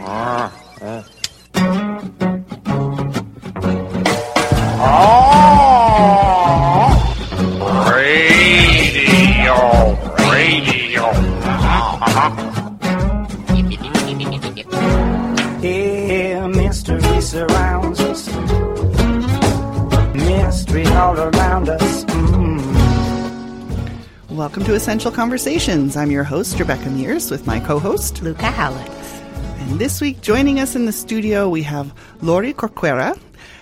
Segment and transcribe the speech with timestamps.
[0.00, 0.14] อ๋อ
[0.80, 1.00] เออ
[24.44, 25.96] Welcome to Essential Conversations.
[25.96, 28.90] I'm your host, Rebecca Mears, with my co host, Luca Halleck.
[29.60, 33.18] And this week, joining us in the studio, we have Lori Corcuera,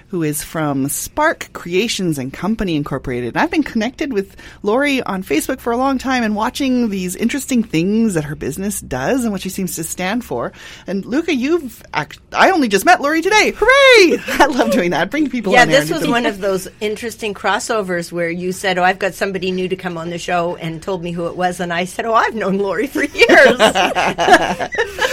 [0.09, 3.37] who is from Spark Creations and Company Incorporated.
[3.37, 4.35] I've been connected with
[4.65, 8.81] Lori on Facebook for a long time and watching these interesting things that her business
[8.81, 10.51] does and what she seems to stand for.
[10.89, 13.53] And Luca, you've act- I only just met Lori today.
[13.55, 14.19] Hooray!
[14.41, 15.09] I love doing that.
[15.09, 18.99] Bring people Yeah, this was one of those interesting crossovers where you said, "Oh, I've
[18.99, 21.73] got somebody new to come on the show," and told me who it was, and
[21.73, 23.61] I said, "Oh, I've known Lori for years."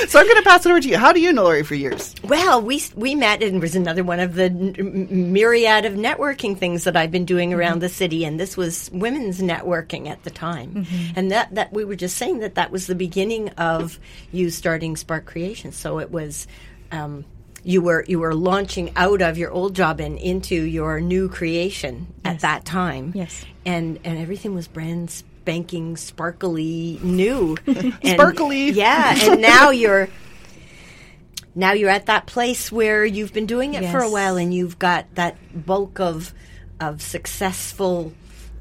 [0.07, 0.97] So I'm going to pass it over to you.
[0.97, 2.15] How do you know Lori for years?
[2.23, 5.95] well, we we met, and was another one of the myriad of
[6.39, 10.23] networking things that I've been doing around the city, and this was women's networking at
[10.23, 13.99] the time, and that that we were just saying that that was the beginning of
[14.31, 15.71] you starting Spark Creation.
[15.71, 16.47] So it was.
[16.91, 17.25] Um,
[17.61, 22.07] you were you were launching out of your old job and into your new creation
[22.23, 23.11] at that time.
[23.13, 23.43] Yes.
[23.65, 27.57] and and everything was brand spanking, sparkly new.
[27.67, 28.69] And- Sparkly.
[28.71, 29.13] yeah.
[29.19, 30.07] And now you're
[31.55, 34.79] now you're at that place where you've been doing it for a while, and you've
[34.79, 36.33] got that bulk of
[36.79, 38.13] of successful.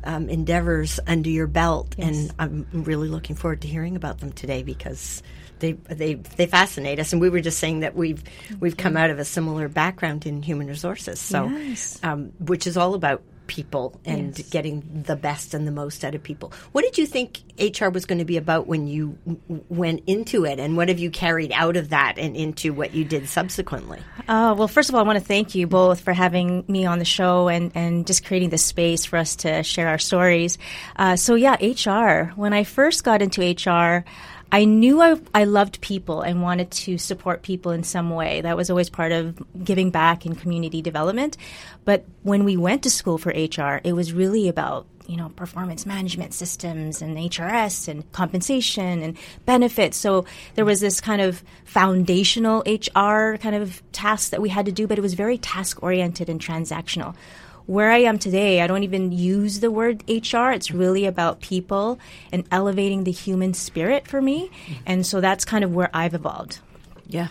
[0.05, 2.07] Um, endeavors under your belt, Yes.
[2.09, 5.25] and I'm really looking forward to hearing about them today because
[5.59, 7.13] they they they fascinate us.
[7.13, 8.23] And we were just saying that we've
[8.61, 11.99] we've come out of a similar background in human resources, so Yes.
[12.05, 14.49] um, which is all about people and Yes.
[14.51, 16.53] getting the best and the most out of people.
[16.73, 20.45] What did you think HR was going to be about when you w- went into
[20.45, 23.99] it, and what have you carried out of that and into what you did subsequently?
[24.29, 27.01] Uh, well, first of all, I want to thank you both for having me on
[27.01, 30.59] the show and, and just creating this space for us to share our stories.
[30.97, 32.33] Uh, so, yeah, HR.
[32.37, 34.05] When I first got into HR,
[34.51, 38.41] I knew I, I loved people and wanted to support people in some way.
[38.41, 41.37] That was always part of giving back in community development.
[41.85, 45.87] But when we went to school for HR, it was really about you know, performance
[45.87, 49.17] management systems and HRS and compensation and
[49.47, 49.97] benefits.
[49.97, 54.73] So there was this kind of foundational HR kind of task that we had to
[54.73, 57.15] do, but it was very task oriented and transactional.
[57.69, 60.53] Where I am today, I don't even use the word HR.
[60.53, 61.99] It's really about people
[62.33, 64.49] and elevating the human spirit for me.
[64.49, 64.83] Mm-hmm.
[64.87, 66.61] And so that's kind of where I've evolved.
[67.07, 67.29] Yeah.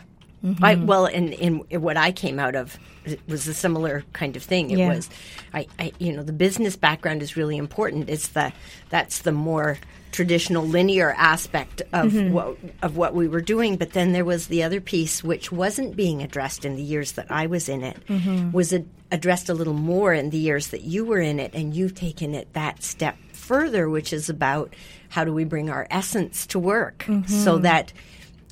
[0.61, 0.85] I, mm-hmm.
[0.85, 4.71] well, and what I came out of it was a similar kind of thing.
[4.71, 4.89] It Yeah.
[4.89, 5.09] was,
[5.53, 8.09] I, I, you know, the business background is really important.
[8.09, 8.53] It's the
[8.89, 9.77] that's the more
[10.11, 12.33] traditional linear aspect of mm-hmm.
[12.33, 13.77] what of what we were doing.
[13.77, 17.31] But then there was the other piece which wasn't being addressed in the years that
[17.31, 17.97] I was in it.
[18.07, 18.51] Mm-hmm.
[18.51, 21.75] Was a, addressed a little more in the years that you were in it, and
[21.75, 24.73] you've taken it that step further, which is about
[25.09, 27.93] how do we bring our essence to work so that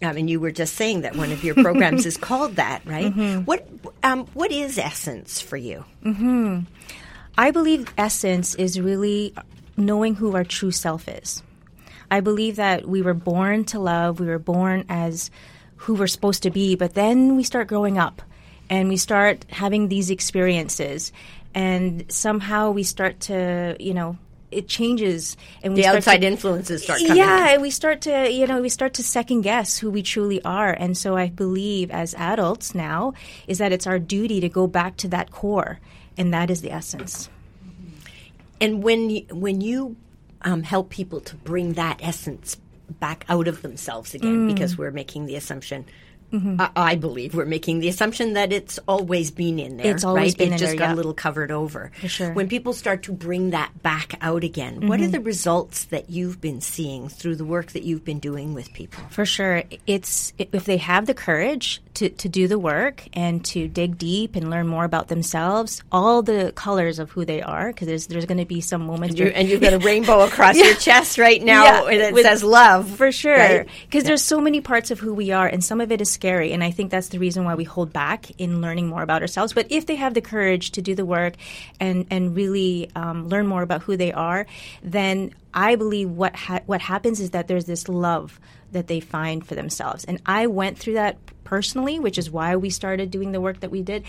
[0.02, 3.12] I mean, you were just saying that one of your programs is called that, right?
[3.46, 3.68] What
[4.04, 5.86] um, what is essence for you?
[7.38, 9.34] I believe essence is really
[9.78, 11.44] knowing who our true self is.
[12.12, 15.32] I believe that we were born to love, we were born as
[15.78, 18.22] who we're supposed to be, but then we start growing up
[18.70, 21.12] and we start having these experiences
[21.54, 24.18] and somehow we start to, you know,
[24.52, 27.18] it changes and we The outside to, influences start coming.
[27.18, 30.42] yeah, and we start to, you know, we start to second guess who we truly
[30.44, 30.72] are.
[30.72, 33.14] And so I believe as adults now
[33.48, 35.80] is that it's our duty to go back to that core,
[36.18, 37.30] and that is the essence.
[38.62, 39.98] And when you, when you
[40.42, 42.56] um, help people to bring that essence
[43.00, 45.86] back out of themselves again, because we're making the assumption.
[46.36, 46.62] Mm-hmm.
[46.62, 49.94] I, I believe we're making the assumption that it's always been in there.
[49.94, 50.38] It's always right?
[50.38, 50.94] been it in just there, got yeah.
[50.94, 51.92] a little covered over.
[52.00, 52.34] For sure.
[52.34, 55.12] When people start to bring that back out again, what are mm-hmm.
[55.12, 59.04] the results that you've been seeing through the work that you've been doing with people?
[59.10, 59.64] For sure.
[59.88, 64.36] It's if they have the courage to, to do the work and to dig deep
[64.36, 68.26] and learn more about themselves, all the colors of who they are, because there's, there's
[68.26, 69.18] going to be some moments.
[69.18, 72.26] You, and you've got a rainbow across your chest right now Yeah, and it with-
[72.26, 72.90] says love.
[72.96, 73.38] For sure.
[73.38, 73.68] right?
[73.84, 76.54] Because there's so many parts of who we are, and some of it is scary.
[76.54, 79.54] And I think that's the reason why we hold back in learning more about ourselves.
[79.54, 81.36] But if they have the courage to do the work
[81.80, 84.48] and, and really um, learn more about who they are,
[84.82, 88.40] then I believe what, ha- what happens is that there's this love
[88.72, 90.04] that they find for themselves.
[90.04, 93.70] And I went through that personally, which is why we started doing the work that
[93.70, 94.04] we did.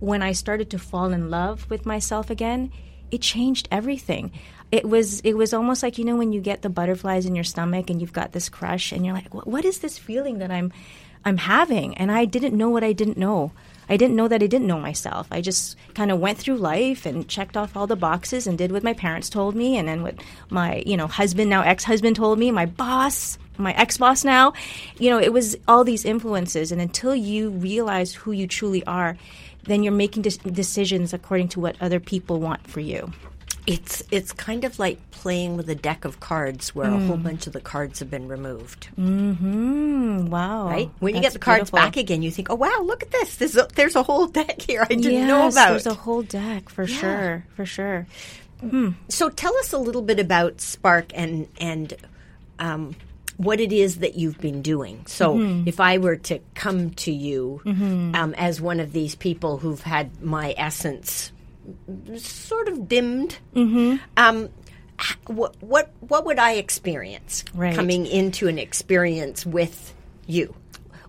[0.00, 2.72] When I started to fall in love with myself again,
[3.12, 4.32] it changed everything.
[4.72, 7.44] It was it was almost like you know when you get the butterflies in your
[7.44, 10.50] stomach and you've got this crush and you're like, what, what is this feeling that
[10.52, 10.72] I'm
[11.24, 11.96] I'm having?
[11.96, 13.52] And I didn't know what I didn't know.
[13.88, 15.26] I didn't know that I didn't know myself.
[15.32, 18.70] I just kind of went through life and checked off all the boxes and did
[18.70, 20.14] what my parents told me and then what
[20.48, 24.52] my, you know, husband now ex-husband told me, my boss, my ex-boss now.
[24.98, 29.16] You know, it was all these influences and until you realize who you truly are,
[29.64, 33.12] then you're making des- decisions according to what other people want for you.
[33.70, 37.46] It's it's kind of like playing with a deck of cards where a whole bunch
[37.46, 38.88] of the cards have been removed.
[38.98, 40.66] Mm, wow.
[40.68, 40.90] Right?
[40.98, 41.78] When you get the cards beautiful.
[41.78, 43.36] back again, you think, "Oh wow, look at this!
[43.36, 46.22] There's a, there's a whole deck here I didn't know Yes, about." There's a whole
[46.22, 48.06] deck for sure, for sure.
[49.08, 51.94] So tell us a little bit about Spark and and
[52.58, 52.94] um,
[53.38, 55.04] what it is that you've been doing.
[55.06, 55.68] So Mm-hmm.
[55.68, 60.20] if I were to come to you um, as one of these people who've had
[60.22, 61.32] my essence
[62.16, 63.96] sort of dimmed, Mm-hmm.
[64.16, 64.48] um,
[65.26, 67.74] what what what would I experience Right.
[67.74, 69.94] coming into an experience with
[70.26, 70.54] you?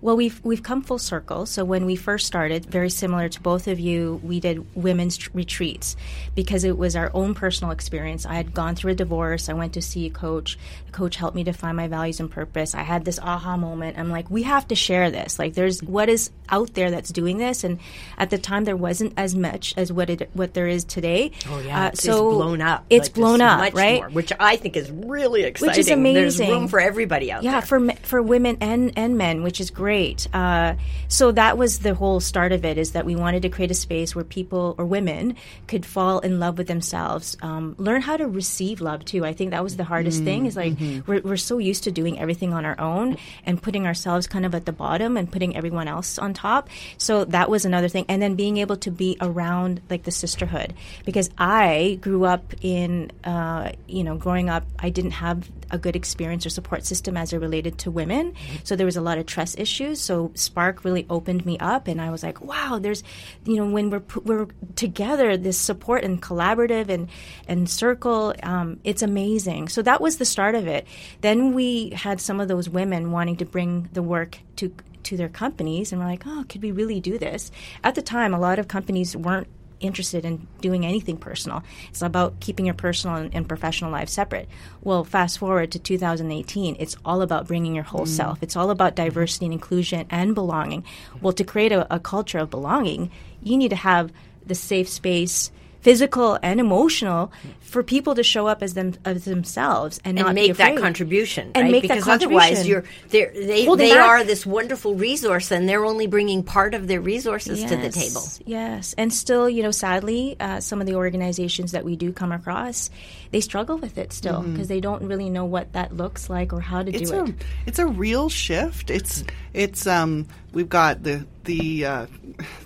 [0.01, 1.45] Well, we've we've come full circle.
[1.45, 5.29] So when we first started, very similar to both of you, we did women's tr-
[5.33, 5.95] retreats
[6.35, 8.25] because it was our own personal experience.
[8.25, 9.47] I had gone through a divorce.
[9.47, 10.57] I went to see a coach.
[10.87, 12.73] The coach helped me define my values and purpose.
[12.73, 13.99] I had this aha moment.
[13.99, 15.37] I'm like, we have to share this.
[15.37, 17.79] Like, there's what is out there that's doing this, and
[18.17, 21.31] at the time there wasn't as much as what it what there is today.
[21.47, 22.85] Oh Uh, yeah, it's so blown up.
[22.89, 24.01] It's Like, blown up, right?
[24.01, 25.69] more, which I think is really exciting.
[25.69, 26.13] Which is amazing.
[26.47, 27.61] There's room for everybody out yeah, there.
[27.61, 29.90] for for women and and men, which is great.
[30.33, 30.75] Uh,
[31.07, 32.77] so that was the whole start of it.
[32.77, 35.35] Is that we wanted to create a space where people or women
[35.67, 39.25] could fall in love with themselves, um, learn how to receive love too.
[39.25, 40.45] I think that was the hardest thing.
[40.45, 40.73] Is like
[41.07, 44.55] we're we're so used to doing everything on our own and putting ourselves kind of
[44.55, 46.69] at the bottom and putting everyone else on top.
[46.97, 50.73] So that was another thing, and then being able to be around like the sisterhood
[51.05, 55.95] because I grew up in uh, you know growing up I didn't have a good
[55.95, 58.33] experience or support system as it related to women.
[58.63, 59.80] So there was a lot of trust issues.
[59.95, 63.03] So Spark really opened me up, and I was like, wow, there's,
[63.45, 67.09] you know, when we're we're together, this support and collaborative and
[67.47, 69.69] and circle, um, it's amazing.
[69.69, 70.87] So that was the start of it.
[71.21, 74.73] Then we had some of those women wanting to bring the work to
[75.03, 77.51] to their companies, and we're like, oh, could we really do this?
[77.83, 79.47] At the time, a lot of companies weren't
[79.81, 81.63] interested in doing anything personal.
[81.89, 84.47] It's about keeping your personal and, and professional life separate.
[84.81, 88.09] Well, fast forward to 2018, it's all about bringing your whole mm.
[88.09, 88.41] self.
[88.41, 90.83] It's all about diversity and inclusion and belonging.
[91.21, 93.11] Well, to create a, a culture of belonging,
[93.41, 94.11] you need to have
[94.45, 95.51] the safe space.
[95.81, 97.31] Physical and emotional
[97.71, 100.77] for people to show up as them as themselves and, not and be make that
[100.77, 101.71] contribution, And right?
[101.71, 102.67] make that because otherwise, contribution.
[102.69, 102.83] you're
[103.31, 104.07] they're, they Holding they back.
[104.09, 108.21] are this wonderful resource, and they're only bringing part of their resources to the table.
[108.45, 112.33] Yes, and still, you know, sadly, uh, some of the organizations that we do come
[112.33, 112.89] across,
[113.31, 116.59] they struggle with it still because they don't really know what that looks like or
[116.59, 117.35] how to it's do a it.
[117.65, 118.89] it's a real shift.
[118.91, 122.05] It's it's um we've got the the uh,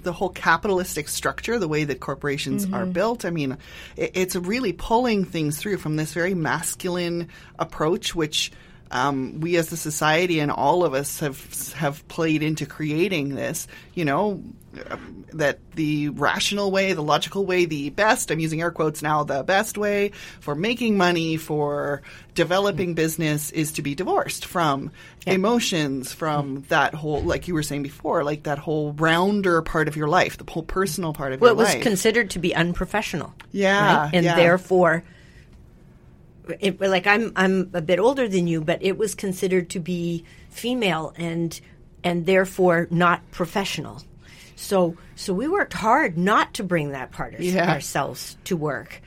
[0.03, 3.23] the whole capitalistic structure, the way that corporations are built.
[3.23, 3.57] I mean,
[3.95, 7.27] it, it's really pulling things through from this very masculine
[7.59, 8.51] approach, which.
[8.91, 13.67] Um, we as a society and all of us have have played into creating this.
[13.95, 14.43] You know,
[15.33, 19.43] that the rational way, the logical way, the best, I'm using air quotes now, the
[19.43, 22.01] best way for making money, for
[22.33, 24.91] developing business is to be divorced from
[25.25, 29.95] emotions, from that whole, like you were saying before, like that whole rounder part of
[29.95, 31.57] your life, the whole personal part of your life.
[31.57, 33.33] Well, it was considered to be unprofessional.
[33.51, 34.11] Yeah, right?
[34.13, 34.35] and yeah.
[34.35, 35.03] therefore,
[36.59, 40.23] it, like I'm I'm a bit older than you, but it was considered to be
[40.49, 41.59] female and
[42.03, 44.01] and therefore not professional.
[44.65, 47.71] So so we worked hard not to bring that part of Yeah.
[47.71, 49.01] ourselves to work.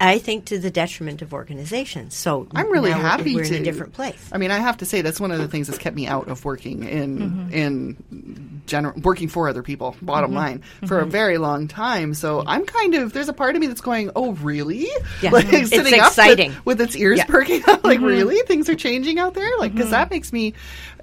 [0.00, 2.14] I think to the detriment of organizations.
[2.14, 4.28] So I'm really now happy we're to in a different place.
[4.30, 6.28] I mean, I have to say that's one of the things that's kept me out
[6.28, 7.52] of working in Mm-hmm.
[7.52, 9.96] in general working for other people.
[10.02, 10.36] Bottom Mm-hmm.
[10.38, 12.14] line, for a very long time.
[12.14, 14.88] So I'm kind of there's a part of me that's going, oh really?
[15.22, 15.30] Yeah.
[15.30, 16.54] like It's sitting up with- exciting.
[16.64, 17.24] with, its ears Yeah.
[17.24, 17.32] Mm-hmm.
[17.32, 17.84] perking up.
[17.84, 19.50] Like really, things are changing out there.
[19.58, 20.54] Like because that makes me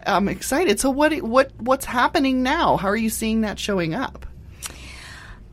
[0.05, 0.79] um, excited.
[0.79, 2.77] So what what what's happening now?
[2.77, 4.25] How are you seeing that showing up?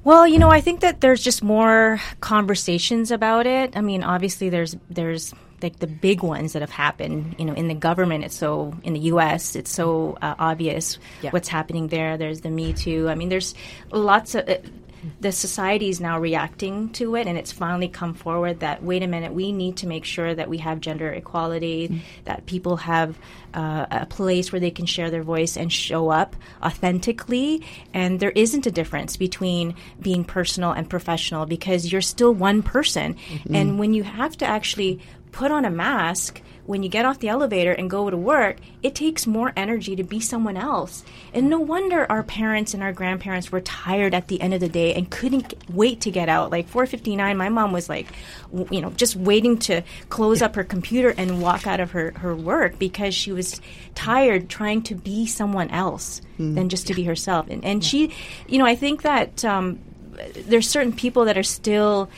[0.04, 3.76] Well, you know, I think that there's just more conversations about it.
[3.76, 7.36] I mean, obviously, there's there's like the big ones that have happened.
[7.38, 11.30] You know, in the government, it's so in the U.S., it's so uh, obvious Yeah.
[11.30, 12.16] what's happening there.
[12.16, 13.08] There's the Me Too.
[13.08, 13.54] I mean, there's
[13.92, 14.48] lots of.
[14.48, 14.56] Uh,
[15.20, 19.06] the society is now reacting to it, and it's finally come forward that wait a
[19.06, 23.16] minute, we need to make sure that we have gender equality, that people have
[23.54, 26.34] uh, a place where they can share their voice and show up
[26.82, 32.62] authentically, and there isn't a difference between being personal and professional because you're still one
[32.62, 33.16] person,
[33.52, 35.00] and when you have to actually
[35.38, 38.92] put on a mask when you get off the elevator and go to work, it
[38.92, 41.04] takes more energy to be someone else.
[41.32, 44.68] And no wonder our parents and our grandparents were tired at the end of the
[44.68, 46.50] day and couldn't wait to get out.
[46.50, 48.08] Like 4:59, my mom was like,
[48.52, 52.34] you know, just waiting to close up her computer and walk out of her her
[52.34, 53.60] work because she was
[53.94, 57.46] tired trying to be someone else than just to be herself.
[57.48, 58.12] And and she,
[58.48, 59.78] you know, I think that um,
[60.34, 62.08] there's certain people that are still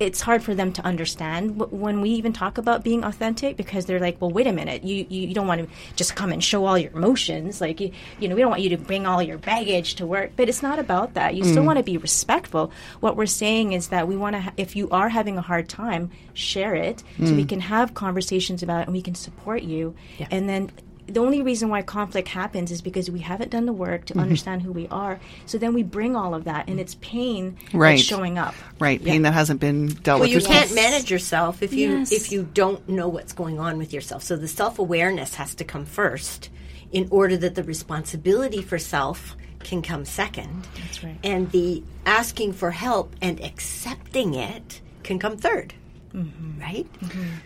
[0.00, 4.00] it's hard for them to understand when we even talk about being authentic because they're
[4.00, 6.64] like, well, wait a minute, you, you, you don't want to just come and show
[6.64, 7.60] all your emotions.
[7.60, 10.32] Like, you, you know, we don't want you to bring all your baggage to work.
[10.36, 11.34] But it's not about that.
[11.34, 11.66] You still mm.
[11.66, 12.72] want to be respectful.
[13.00, 15.68] What we're saying is that we want to, ha- if you are having a hard
[15.68, 17.48] time, share it so we mm.
[17.48, 19.94] can have conversations about it and we can support you.
[20.30, 20.70] And then
[21.10, 24.22] the only reason why conflict happens is because we haven't done the work to mm-hmm.
[24.22, 25.20] understand who we are.
[25.46, 27.96] So then we bring all of that, and it's pain Right.
[27.96, 28.54] that's showing up.
[28.78, 30.42] Right, pain that hasn't been dealt Well, with.
[30.42, 32.12] Well, you can't manage yourself if you Yes.
[32.12, 34.22] if you don't know what's going on with yourself.
[34.22, 36.48] So the self awareness has to come first,
[36.92, 40.66] in order that the responsibility for self can come second.
[40.80, 41.18] That's right.
[41.22, 45.72] And the asking for help and accepting it can come 3rd
[46.14, 46.60] Mm-hmm.
[46.60, 46.86] Right?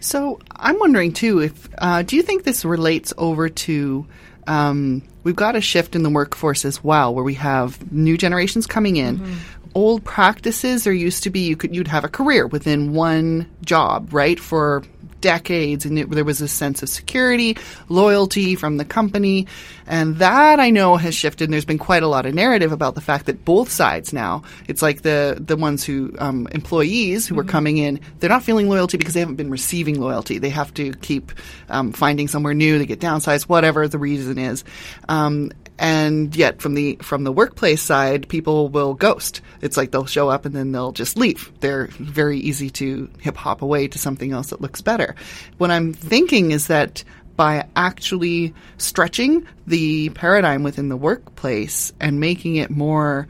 [0.01, 4.07] So I'm wondering too if uh, do you think this relates over to
[4.47, 8.67] um, we've got a shift in the workforce as well, where we have new generations
[8.67, 9.37] coming in.
[9.75, 14.13] Old practices there used to be you could you'd have a career within one job,
[14.13, 14.85] right, for
[15.25, 17.57] decades, and it, there was a sense of security,
[17.89, 19.47] loyalty from the company,
[19.87, 21.45] and that I know has shifted.
[21.45, 24.43] And there's been quite a lot of narrative about the fact that both sides now,
[24.69, 28.69] it's like the the ones who um, employees who are coming in, they're not feeling
[28.69, 30.37] loyalty because they haven't been receiving loyalty.
[30.39, 31.33] They have to keep
[31.71, 32.79] um, finding somewhere new.
[32.79, 34.63] They get downsized, whatever the reason is.
[35.09, 39.41] Um, and yet from the from the workplace side people will ghost.
[39.61, 41.53] It's like they'll show up and then they'll just leave.
[41.61, 45.15] They're very easy to hip hop away to something else that looks better.
[45.59, 47.03] What i'm thinking is that
[47.37, 53.27] by actually stretching the paradigm within the workplace and making it more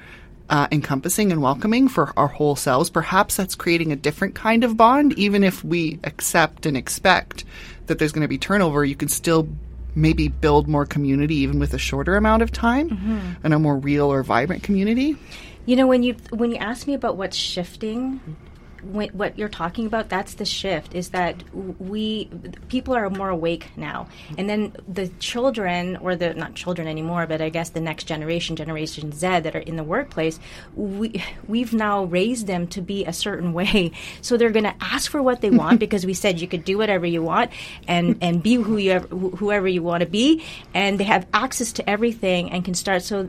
[0.51, 4.77] uh, encompassing and welcoming for our whole selves, perhaps that's creating a different kind of
[4.77, 5.19] bond.
[5.19, 7.45] Even if we accept and expect
[7.87, 9.49] that there's going to be turnover, you can still
[9.95, 13.21] maybe build more community even with a shorter amount of time mm-hmm.
[13.43, 15.17] and a more real or vibrant community.
[15.67, 18.21] You know, when you when you ask me about what's shifting,
[18.93, 20.95] what you're talking about, that's the shift.
[20.95, 21.43] Is that
[21.81, 22.31] we
[22.69, 27.41] people are more awake now, and then the children, or the not children anymore, but
[27.41, 30.39] I guess the next generation, Generation Z, that are in the workplace,
[30.75, 33.93] we we've now raised them to be a certain way.
[34.21, 36.79] So they're going to ask for what they want because we said you could do
[36.79, 37.51] whatever you want
[37.87, 41.27] and and be who you ever, wh- whoever you want to be, and they have
[41.33, 43.29] access to everything and can start so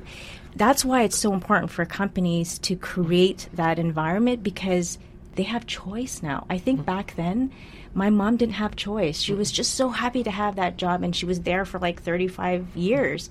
[0.55, 4.97] that's why it's so important for companies to create that environment because
[5.35, 6.45] they have choice now.
[6.49, 7.51] I think back then,
[7.93, 9.21] my mom didn't have choice.
[9.21, 12.01] She was just so happy to have that job, and she was there for like
[12.03, 13.29] 35 years.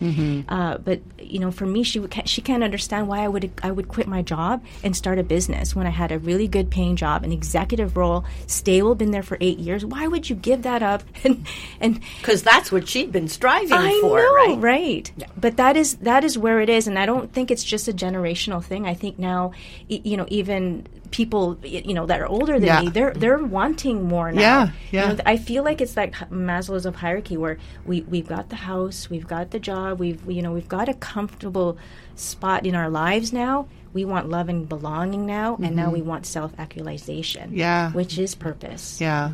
[0.49, 3.89] Uh, but you know, for me, she she can't understand why I would I would
[3.89, 7.25] quit my job and start a business when I had a really good paying job,
[7.25, 9.85] an executive role, stable, been there for eight years.
[9.85, 11.03] Why would you give that up?
[11.25, 11.47] And
[11.81, 15.11] and Because that's what she'd been striving I for, know, right?
[15.39, 17.93] But that is that is where it is, and I don't think it's just a
[17.93, 18.87] generational thing.
[18.87, 19.53] I think now,
[19.89, 22.81] you know, even people, you know, that are older than Yeah.
[22.83, 24.41] me, they're they're wanting more now.
[24.41, 25.13] Yeah, You yeah.
[25.13, 27.57] know, I feel like it's like Maslow's of hierarchy, where
[27.87, 30.95] we we've got the house, we've got the job, we've you know we've got a
[30.95, 31.79] comfortable
[32.17, 33.67] spot in our lives now.
[33.93, 37.51] We want love and belonging now, and now we want self actualization.
[37.51, 37.59] Mm-hmm.
[37.59, 37.93] Yeah.
[37.93, 39.01] which is purpose.
[39.01, 39.33] Yeah.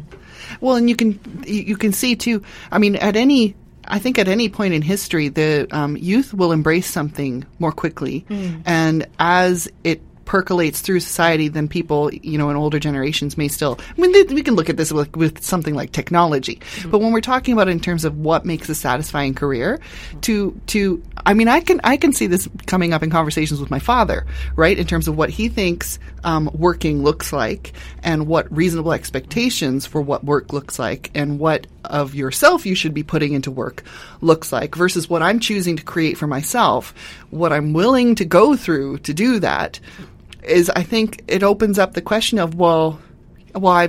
[0.61, 2.43] Well, and you can you you can see too.
[2.71, 3.55] I mean, at any
[3.89, 8.27] I think at any point in history, the um, youth will embrace something more quickly,
[8.67, 13.81] and as it percolates through society, then people, you know, in older generations may still.
[13.81, 17.21] I mean, we can look at this with, with something like technology, but when we're
[17.21, 19.81] talking about in terms of what makes a satisfying career,
[20.21, 23.73] to to I mean, I can I can see this coming up in conversations with
[23.73, 24.79] my father, right?
[24.79, 27.73] In terms of what he thinks um, working looks like,
[28.05, 32.95] and what reasonable expectations for what work looks like, and what of yourself you should
[32.95, 33.83] be putting into work
[34.21, 36.95] looks like, versus what I'm choosing to create for myself,
[37.31, 39.81] what I'm willing to go through to do that.
[40.43, 42.99] Is I think it opens up the question of well,
[43.53, 43.89] why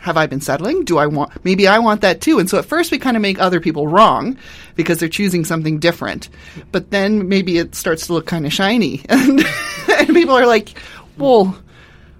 [0.00, 0.84] have I been settling?
[0.84, 2.38] Do I want, maybe I want that too.
[2.38, 4.36] And so at first we kind of make other people wrong
[4.76, 6.28] because they're choosing something different.
[6.70, 9.02] But then maybe it starts to look kind of shiny.
[9.08, 9.42] And,
[9.90, 10.78] and people are like,
[11.18, 11.58] well,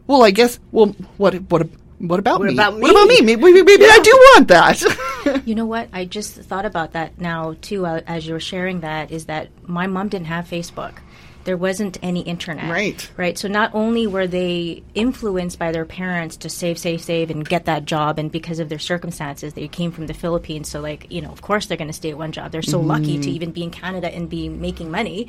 [0.08, 1.68] well, I guess, well, what, what,
[1.98, 2.54] what about What me?
[2.54, 3.20] about What about me?
[3.20, 3.36] me?
[3.36, 5.42] Maybe, maybe I do want that.
[5.44, 5.88] You know what?
[5.92, 7.84] I just thought about that now too.
[7.84, 10.98] Uh, as you were sharing that, is that my mom didn't have Facebook.
[11.46, 12.70] There wasn't any internet.
[12.70, 13.10] Right.
[13.16, 13.38] Right.
[13.38, 17.64] So not only were they influenced by their parents to save, save, save, and get
[17.64, 20.68] that job, and because of their circumstances, they came from the Philippines.
[20.68, 22.52] So like you know, of course they're going to stay at one job.
[22.52, 25.28] They're so lucky to even be in Canada and be making money.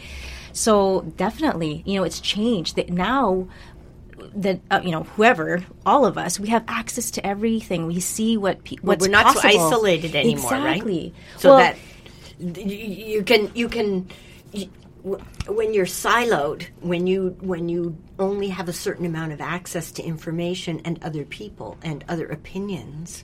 [0.52, 2.76] So definitely, you know, it's changed.
[2.76, 3.48] That now
[4.36, 8.36] that uh, you know whoever all of us we have access to everything we see
[8.36, 11.14] what pe- Well, what's we're not so isolated anymore, exactly.
[11.16, 11.40] right?
[11.42, 11.76] So Well, that
[12.40, 12.64] y- y-
[13.14, 14.08] you can you can
[14.54, 14.87] y- w-
[15.48, 20.04] when you're siloed, when you when you only have a certain amount of access to
[20.04, 23.24] information and other people and other opinions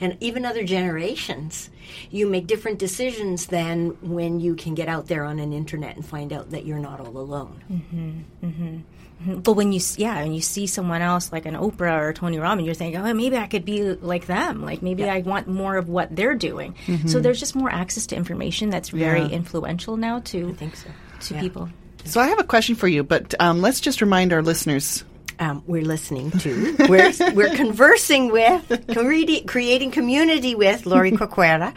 [0.00, 1.68] and even other generations,
[2.10, 6.04] you make different decisions than when you can get out there on an internet and
[6.06, 7.62] find out that you're not all alone.
[7.70, 8.46] Mm-hmm.
[8.46, 9.40] Mm-hmm.
[9.40, 12.64] But when you yeah, when you see someone else like an Oprah or Tony Robbins,
[12.64, 14.64] you're thinking, oh, maybe I could be like them.
[14.64, 16.74] Like maybe I want more of what they're doing.
[16.86, 17.20] So mm-hmm.
[17.20, 19.28] there's just more access to information that's very Yeah.
[19.28, 20.88] influential now to I think so.
[21.20, 21.40] To Yeah.
[21.40, 21.68] people.
[22.04, 25.04] so I have a question for you, but um, let's just remind our listeners.
[25.38, 26.76] um, we're listening to.
[26.88, 31.72] We're, we're conversing with, creati- creating community with Lori Corcuera,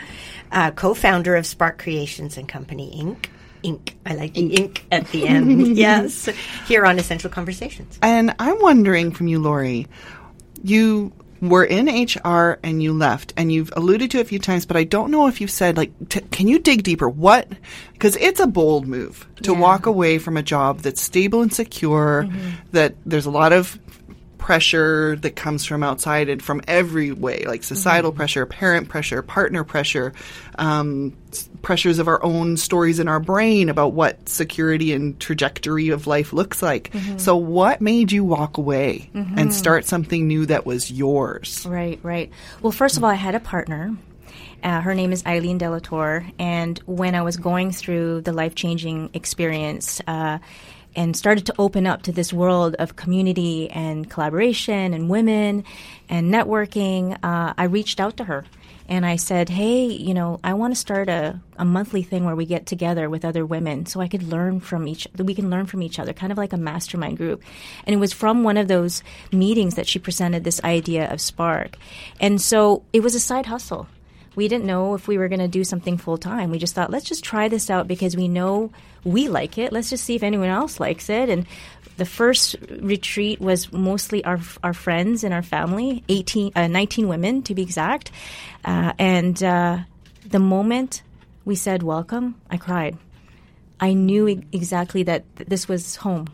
[0.52, 3.28] uh, co-founder of Spark Creations and Company Inc.
[3.64, 3.94] Inc.
[4.06, 4.82] I like the Inc.
[4.92, 5.78] at the end.
[5.78, 6.28] yes,
[6.68, 7.98] here on Essential Conversations.
[8.02, 9.88] And I'm wondering from you, Lori,
[10.62, 11.14] you
[11.50, 14.78] were in HR and you left, and you've alluded to it a few times, but
[14.78, 17.10] I don't know if you've said, like, t- can you dig deeper?
[17.10, 17.48] What?
[17.94, 22.26] Because it's a bold move to walk away from a job that's stable and secure,
[22.28, 22.50] mm-hmm.
[22.72, 23.78] that there's a lot of
[24.44, 29.64] pressure that comes from outside and from every way, like societal pressure, parent pressure, partner
[29.64, 30.12] pressure,
[30.60, 31.16] um,
[31.62, 36.34] pressures of our own stories in our brain about what security and trajectory of life
[36.34, 36.92] looks like.
[37.16, 41.66] So, what made you walk away and start something new that was yours?
[41.66, 42.30] Right, right.
[42.62, 43.96] Well, first of all, I had a partner.
[44.62, 49.10] Uh, her name is Eileen Delator, and when I was going through the life changing
[49.14, 50.40] experience uh,
[50.96, 55.64] and started to open up to this world of community and collaboration and women
[56.10, 58.46] and networking, uh, I reached out to her
[58.88, 62.36] and I said, "Hey, you know, I want to start a, a monthly thing where
[62.36, 65.08] we get together with other women, so I could learn from each.
[65.18, 67.42] We can learn from each other, kind of like a mastermind group."
[67.86, 69.02] And it was from one of those
[69.32, 71.78] meetings that she presented this idea of Spark,
[72.20, 73.88] and so it was a side hustle.
[74.36, 76.50] We didn't know if we were going to do something full time.
[76.50, 78.72] We just thought, let's just try this out because we know
[79.04, 79.72] we like it.
[79.72, 81.30] Let's just see if anyone else likes it.
[81.30, 81.46] And
[81.98, 87.44] the first retreat was mostly our our friends and our family, 18, uh, 19 women
[87.44, 88.12] to be exact.
[88.66, 89.80] Uh, and uh,
[90.28, 91.04] the moment
[91.46, 92.98] we said welcome, I cried.
[93.80, 96.28] I knew exactly that th- this was home.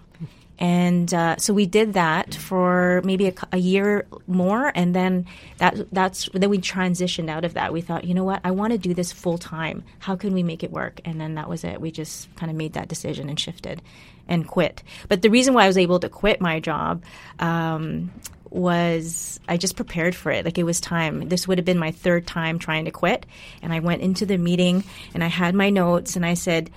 [0.60, 5.26] And uh, so we did that for maybe a, a year more, and then
[5.58, 7.72] that that's then we transitioned out of that.
[7.72, 9.86] We thought, you know what, I want to do this full time.
[10.00, 11.00] How can we make it work?
[11.06, 11.80] And then that was it.
[11.80, 13.82] We just kind of made that decision and shifted,
[14.28, 14.84] and quit.
[15.08, 17.04] But the reason why I was able to quit my job
[17.40, 18.12] um,
[18.50, 20.44] was I just prepared for it.
[20.44, 21.30] Like it was time.
[21.30, 23.26] This would have been my third time trying to quit,
[23.62, 26.70] and I went into the meeting and I had my notes and I said.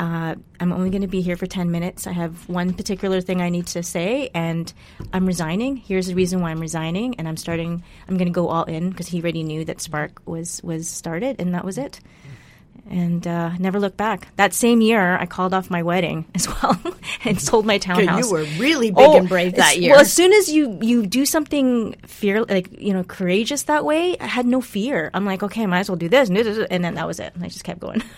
[0.00, 2.06] Uh, I'm only going to be here for 10 minutes.
[2.06, 4.72] I have one particular thing I need to say, and
[5.12, 5.76] I'm resigning.
[5.76, 7.84] Here's the reason why I'm resigning, and I'm starting.
[8.08, 11.36] I'm going to go all in because he already knew that Spark was was started,
[11.38, 12.00] and that was it.
[12.88, 14.34] And uh, never looked back.
[14.36, 16.80] That same year, I called off my wedding as well
[17.26, 18.24] and sold my townhouse.
[18.24, 19.90] you were really big and brave that year.
[19.92, 24.16] Well, as soon as you you do something fear like you know courageous that way,
[24.18, 25.10] I had no fear.
[25.12, 27.34] I'm like, okay, might as well do this, and then that was it.
[27.34, 28.02] And I just kept going.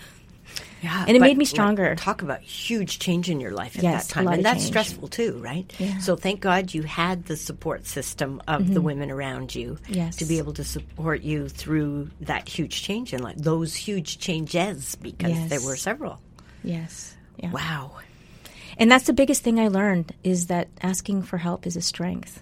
[0.83, 1.95] Yeah, And it made me like, stronger.
[1.95, 4.67] talk about huge change in your life at Yes, that time, and that's change.
[4.67, 5.71] stressful too, right?
[6.01, 9.93] So thank God you had the support system of the women around you Mm-hmm.
[9.93, 10.17] Yes.
[10.17, 14.95] to be able to support you through that huge change in life, those huge changes,
[14.95, 15.49] because Yes.
[15.49, 16.19] there were several.
[16.63, 17.15] Yes.
[17.37, 17.51] Yeah.
[17.51, 17.91] Wow.
[18.77, 22.41] And that's the biggest thing I learned is that asking for help is a strength.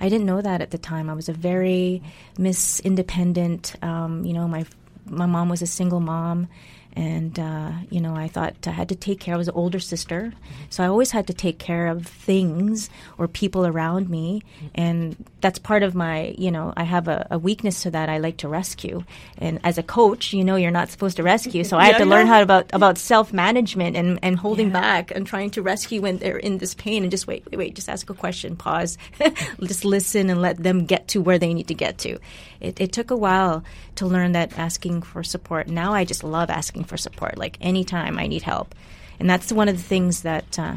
[0.00, 1.10] I didn't know that at the time.
[1.10, 2.02] I was a very
[2.38, 3.74] miss independent.
[3.82, 4.64] Um, you know, my
[5.06, 6.48] my mom was a single mom,
[6.94, 9.34] and uh, you know, I thought I had to take care.
[9.34, 10.32] I was an older sister,
[10.68, 14.42] so I always had to take care of things or people around me,
[14.74, 16.34] and that's part of my.
[16.36, 18.08] You know, I have a, a weakness to that.
[18.08, 19.04] I like to rescue,
[19.38, 22.04] and as a coach, you know, you're not supposed to rescue, so I had to
[22.04, 26.18] learn how about about self management and and holding back and trying to rescue when
[26.18, 28.98] they're in this pain and just wait, wait, wait, just ask a question, pause,
[29.62, 32.18] just listen and let them get to where they need to get to.
[32.60, 33.64] It, it took a while
[33.96, 35.68] to learn that asking for support.
[35.68, 37.38] Now I just love asking for support.
[37.38, 38.74] Like anytime I need help,
[39.20, 40.76] and that's one of the things that uh,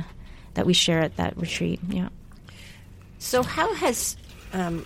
[0.55, 1.79] that we share at that retreat.
[1.89, 2.09] Yeah.
[3.19, 4.17] So how has
[4.53, 4.85] um,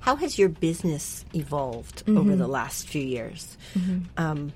[0.00, 2.18] how has your business evolved Mm-hmm.
[2.18, 3.56] over the last few years?
[4.16, 4.52] Um,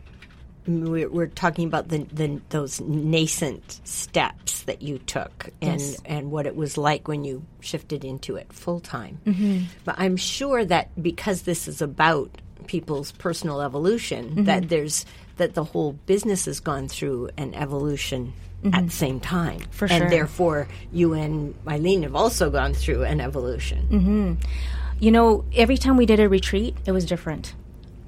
[0.68, 6.00] we're, we're talking about the, the those nascent steps that you took and Yes.
[6.04, 9.18] and what it was like when you shifted into it full time.
[9.26, 9.64] Mm-hmm.
[9.84, 12.30] But I'm sure that because this is about
[12.66, 14.44] people's personal evolution, Mm-hmm.
[14.44, 18.32] that there's that the whole business has gone through an evolution
[18.72, 19.60] at the same time.
[19.60, 19.70] Mm-hmm.
[19.70, 20.10] For and sure.
[20.10, 23.86] therefore, you and Eileen have also gone through an evolution.
[23.90, 24.34] Mm-hmm.
[24.98, 27.54] You know, every time we did a retreat, it was different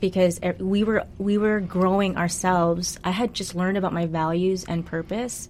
[0.01, 2.99] because we were we were growing ourselves.
[3.05, 5.49] I had just learned about my values and purpose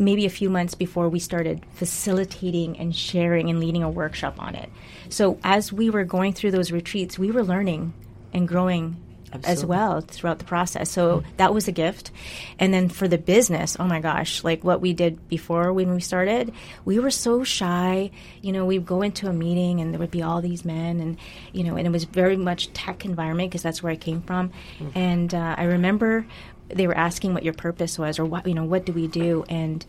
[0.00, 4.54] maybe a few months before we started facilitating and sharing and leading a workshop on
[4.54, 4.70] it.
[5.08, 7.92] So as we were going through those retreats, we were learning
[8.32, 8.96] and growing
[9.44, 10.90] as well throughout the process.
[10.90, 12.10] So that was a gift.
[12.58, 16.00] And then for the business, oh my gosh, like what we did before when we
[16.00, 16.52] started,
[16.84, 18.10] we were so shy.
[18.42, 21.16] You know, we'd go into a meeting and there would be all these men and,
[21.52, 24.50] you know, and it was very much tech environment because that's where I came from.
[24.94, 26.26] And uh, I remember
[26.68, 29.44] they were asking what your purpose was or what, you know, what do we do?
[29.48, 29.84] And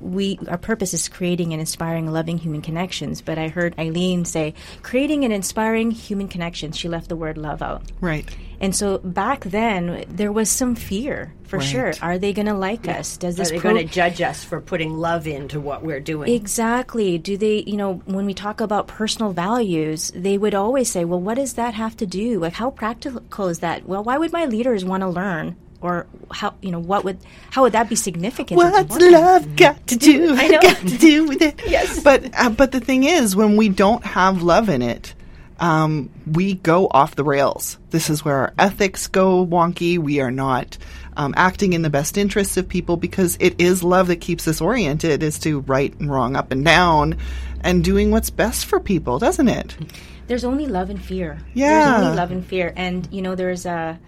[0.00, 4.52] we our purpose is creating and inspiring loving human connections but i heard eileen say
[4.82, 8.28] creating and inspiring human connections she left the word love out Right.
[8.60, 11.66] and so back then there was some fear for Right.
[11.66, 14.20] sure are they going to like us does Are this they pro- going to judge
[14.20, 16.32] us for putting love into what we're doing?
[16.34, 17.18] Exactly.
[17.18, 21.20] Do they, you know, when we talk about personal values, they would always say, well,
[21.20, 22.40] what does that have to do?
[22.40, 23.86] Like, how practical is that?
[23.86, 25.54] Well, why would my leaders want to learn?
[25.80, 27.18] Or how, you know, what would,
[27.50, 28.56] how would that be significant?
[28.56, 30.34] What's love got to do?
[30.38, 30.60] I know.
[30.60, 31.60] got to do with it.
[31.66, 32.02] yes.
[32.02, 35.14] But uh, but the thing is, when we don't have love in it,
[35.58, 37.78] um, we go off the rails.
[37.90, 39.98] This is where our ethics go wonky.
[39.98, 40.76] We are not
[41.16, 44.60] um, acting in the best interests of people because it is love that keeps us
[44.60, 47.16] oriented as to right and wrong, up and down,
[47.62, 49.76] and doing what's best for people, doesn't it?
[50.26, 51.38] There's only love and fear.
[51.54, 51.90] Yeah.
[51.90, 52.72] There's only love and fear.
[52.76, 53.98] And, you know, there's a,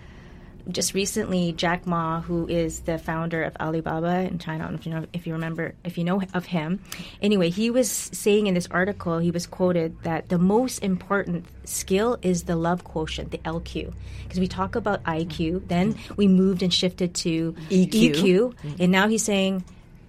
[0.70, 4.78] just recently, Jack Ma, who is the founder of Alibaba in China, I don't know
[4.78, 6.80] if you know, if you remember, if you know of him.
[7.22, 12.18] Anyway, he was saying in this article, he was quoted that the most important skill
[12.22, 13.92] is the love quotient, the LQ.
[14.24, 17.90] Because we talk about IQ, then we moved and shifted to EQ.
[17.90, 19.64] EQ, and now he's saying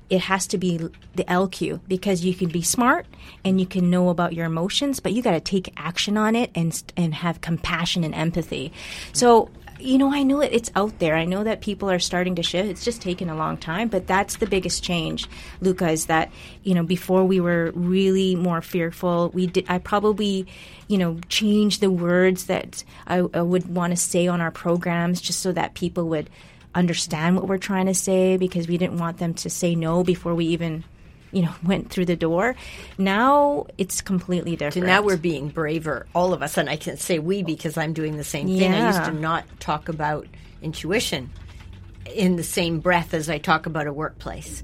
[0.10, 3.06] it has to be the LQ because you can be smart
[3.46, 6.52] and you can know about your emotions, but you got to take action on it
[6.56, 8.74] and and have compassion and empathy.
[9.14, 9.50] So.
[9.80, 11.16] You know, I know that it's out there.
[11.16, 12.70] I know that people are starting to shift.
[12.70, 15.28] It's just taken a long time, but that's the biggest change,
[15.62, 15.90] Luca.
[15.90, 16.32] Is that
[16.64, 19.30] you know before we were really more fearful.
[19.34, 19.66] We did.
[19.70, 20.48] I probably,
[20.88, 25.22] you know, changed the words that I, I would want to say on our programs
[25.22, 26.30] just so that people would
[26.76, 30.36] understand what we're trying to say because we didn't want them to say no before
[30.36, 30.84] we even
[31.32, 32.56] you know went through the door
[32.98, 36.98] now it's completely So different now we're being braver, all of us, and I can
[36.98, 38.74] say we because I'm doing the same thing.
[38.74, 40.28] I used to not talk about
[40.62, 41.30] intuition
[42.14, 44.64] in the same breath as I talk about a workplace,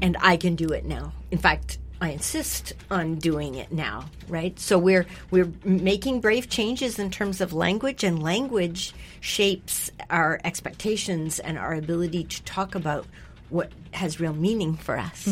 [0.00, 1.12] and I can do it now.
[1.30, 4.06] In fact, I insist on doing it now.
[4.28, 4.58] Right?
[4.58, 11.38] So we're we're making brave changes in terms of language, and language shapes our expectations
[11.38, 13.06] and our ability to talk about
[13.50, 15.26] what has real meaning for us.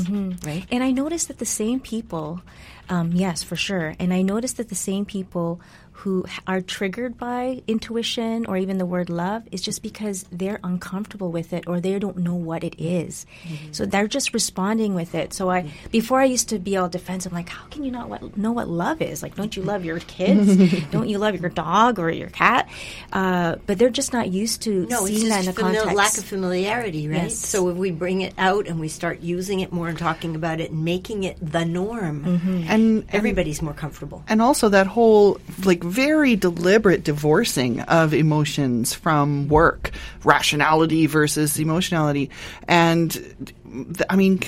[0.46, 0.64] Right?
[0.70, 2.42] And I noticed that the same people,
[2.88, 3.94] um, yes, for sure.
[3.98, 5.60] And I noticed that the same people
[6.02, 11.30] who are triggered by intuition or even the word love is just because they're uncomfortable
[11.30, 13.24] with it or they don't know what it is.
[13.70, 15.32] So they're just responding with it.
[15.32, 18.36] So I, before I used to be all defensive, like, how can you not what,
[18.36, 19.22] know what love is?
[19.22, 20.56] Like, don't you love your kids?
[20.90, 22.68] don't you love your dog or your cat?
[23.12, 25.96] Uh, but they're just not used to No, seeing that in just a famil- context.
[25.96, 27.24] lack of familiarity, right?
[27.24, 27.38] Yes.
[27.38, 30.60] So if we bring it out and we start using it more and talking about
[30.60, 32.64] it and making it the norm, Mm-hmm.
[32.68, 34.24] And everybody's more comfortable.
[34.28, 39.90] and also that whole like very deliberate divorcing of emotions from work
[40.24, 42.30] rationality versus emotionality.
[42.66, 43.54] And
[44.10, 44.40] i mean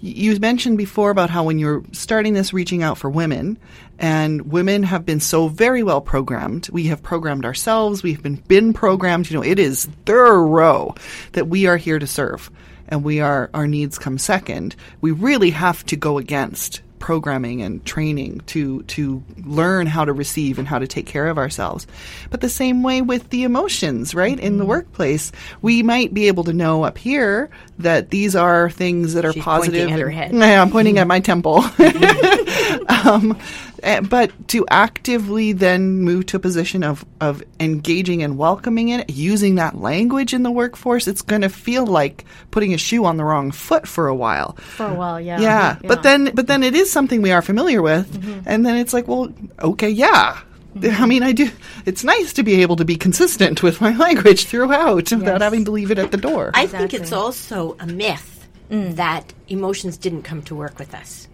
[0.00, 3.56] you mentioned before about how when you're starting this reaching out for women
[4.00, 8.72] and women have been so very well programmed we have programmed ourselves we've been been
[8.72, 10.92] programmed you know it is thorough
[11.32, 12.50] that we are here to serve
[12.92, 14.76] and we are our needs come second.
[15.00, 20.58] We really have to go against programming and training to to learn how to receive
[20.58, 21.86] and how to take care of ourselves.
[22.30, 24.38] But the same way with the emotions, right?
[24.38, 24.58] In Mm-hmm.
[24.58, 29.24] the workplace, we might be able to know up here that these are things that
[29.24, 29.74] are She's positive.
[29.88, 30.32] pointing at her head.
[30.52, 31.64] Yeah, I'm pointing at my temple.
[32.88, 33.36] um,
[33.82, 39.10] Eh, but to actively then move to a position of, of engaging and welcoming it,
[39.10, 43.16] using that language in the workforce, it's going to feel like putting a shoe on
[43.16, 44.52] the wrong foot for a while.
[44.52, 45.40] For a while, yeah.
[45.40, 48.40] Yeah, but then but then it is something we are familiar with, mm-hmm.
[48.46, 50.40] and then it's like, well, okay, yeah.
[50.76, 51.02] Mm-hmm.
[51.02, 51.50] I mean, I do.
[51.84, 55.72] It's nice to be able to be consistent with my language throughout without having to
[55.72, 56.52] leave it at the door.
[56.54, 58.94] I think it's also a myth mm.
[58.96, 61.28] that emotions didn't come to work with us.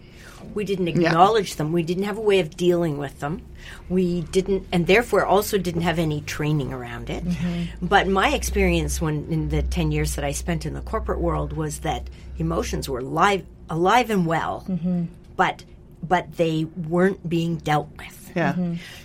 [0.55, 1.73] We didn't acknowledge them.
[1.73, 3.43] We didn't have a way of dealing with them.
[3.89, 7.25] We didn't, and therefore also didn't have any training around it.
[7.25, 7.87] Mm-hmm.
[7.87, 11.53] But my experience when in the ten years that I spent in the corporate world
[11.53, 12.09] was that
[12.39, 15.05] emotions were live, alive and well, mm-hmm.
[15.37, 15.65] but
[16.03, 18.33] but they weren't being dealt with.
[18.37, 18.55] yeah,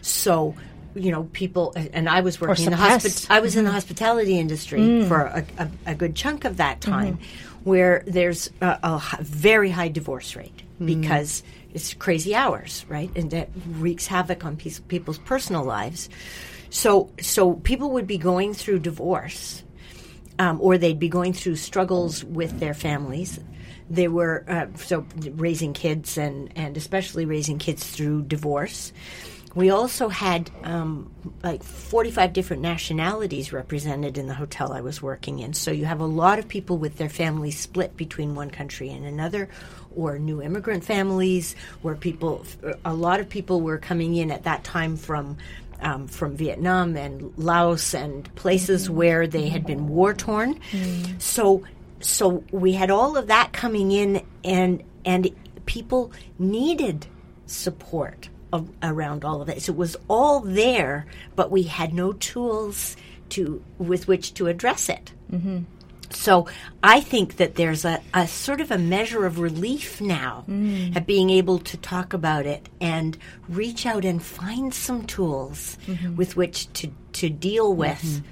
[0.01, 0.55] So,
[0.95, 3.27] you know, people, and I was working in the suppressed.
[3.27, 6.81] hospi- I was in the hospitality industry for a, a, a good chunk of that
[6.81, 7.19] time,
[7.63, 14.05] where there's a very high divorce rate because it's crazy hours, right, and that wreaks
[14.07, 16.09] havoc on piece, people's personal lives.
[16.69, 19.63] So, so people would be going through divorce,
[20.39, 23.39] um, or they'd be going through struggles with their families.
[23.89, 28.91] They were uh, so raising kids and and especially raising kids through divorce.
[29.55, 31.11] We also had um,
[31.43, 35.53] like 45 different nationalities represented in the hotel I was working in.
[35.53, 39.05] So you have a lot of people with their families split between one country and
[39.05, 39.49] another,
[39.95, 42.45] or new immigrant families where people,
[42.83, 45.37] a lot of people were coming in at that time from.
[45.81, 50.57] Um, from Vietnam and Laos and places where they had been war torn,
[51.19, 51.65] so
[51.99, 55.29] so we had all of that coming in, and and
[55.65, 57.05] people needed
[57.47, 59.61] support a- around all of it.
[59.61, 62.95] So it was all there, but we had no tools
[63.29, 65.11] to with which to address it.
[65.31, 65.63] Mm-hmm.
[66.11, 66.47] So
[66.83, 70.95] I think that there's a, a sort of a measure of relief now mm.
[70.95, 73.17] at being able to talk about it and
[73.49, 76.15] reach out and find some tools mm-hmm.
[76.15, 77.79] with which to, to deal mm-hmm.
[77.79, 78.23] with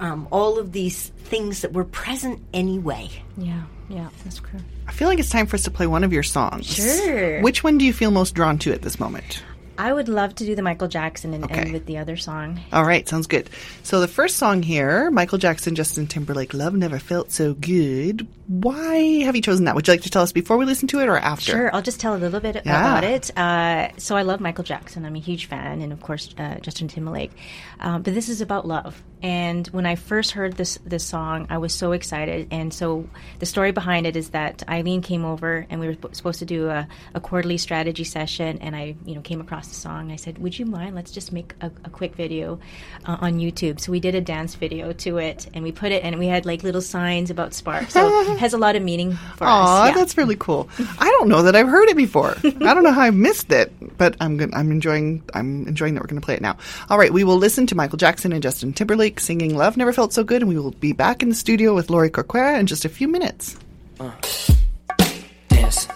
[0.00, 3.08] um, all of these things that were present anyway.
[3.36, 4.60] Yeah, yeah, that's true.
[4.86, 6.66] I feel like it's time for us to play one of your songs.
[6.66, 7.40] Sure.
[7.42, 9.42] Which one do you feel most drawn to at this moment?
[9.78, 11.54] I would love to do the Michael Jackson and Okay.
[11.60, 12.60] end with the other song.
[12.72, 13.50] All right, sounds good.
[13.82, 19.22] So the first song here, Michael Jackson, Justin Timberlake, "Love Never Felt So Good." Why
[19.22, 19.74] have you chosen that?
[19.74, 21.52] Would you like to tell us before we listen to it or after?
[21.52, 22.60] Sure, I'll just tell a little bit Yeah.
[22.80, 23.30] about it.
[23.38, 25.06] Uh, so I love Michael Jackson.
[25.06, 27.32] I'm a huge fan, and of course uh, Justin Timberlake.
[27.80, 29.02] Um, but this is about love.
[29.22, 32.48] And when I first heard this this song, I was so excited.
[32.50, 33.08] And so
[33.38, 36.68] the story behind it is that Eileen came over, and we were supposed to do
[36.68, 38.58] a, a quarterly strategy session.
[38.60, 40.10] And I, you know, came across the song.
[40.12, 40.94] I said, "Would you mind?
[40.94, 42.58] Let's just make a, a quick video
[43.06, 46.04] uh, on YouTube." So we did a dance video to it, and we put it,
[46.04, 47.90] and we had like little signs about Spark.
[47.90, 49.88] So it has a lot of meaning for Aw, us.
[49.88, 49.94] Yeah.
[49.94, 50.68] that's really cool.
[50.98, 52.36] I don't know that I've heard it before.
[52.44, 54.52] I don't know how I missed it, but I'm good.
[54.54, 55.22] I'm enjoying.
[55.34, 56.56] I'm enjoying that we're going to play it now.
[56.90, 60.12] All right, we will listen to Michael Jackson and Justin Timberlake singing "Love Never Felt
[60.12, 62.84] So Good," and we will be back in the studio with Lori Corcuera in just
[62.84, 63.56] a few minutes.
[65.48, 65.88] dance.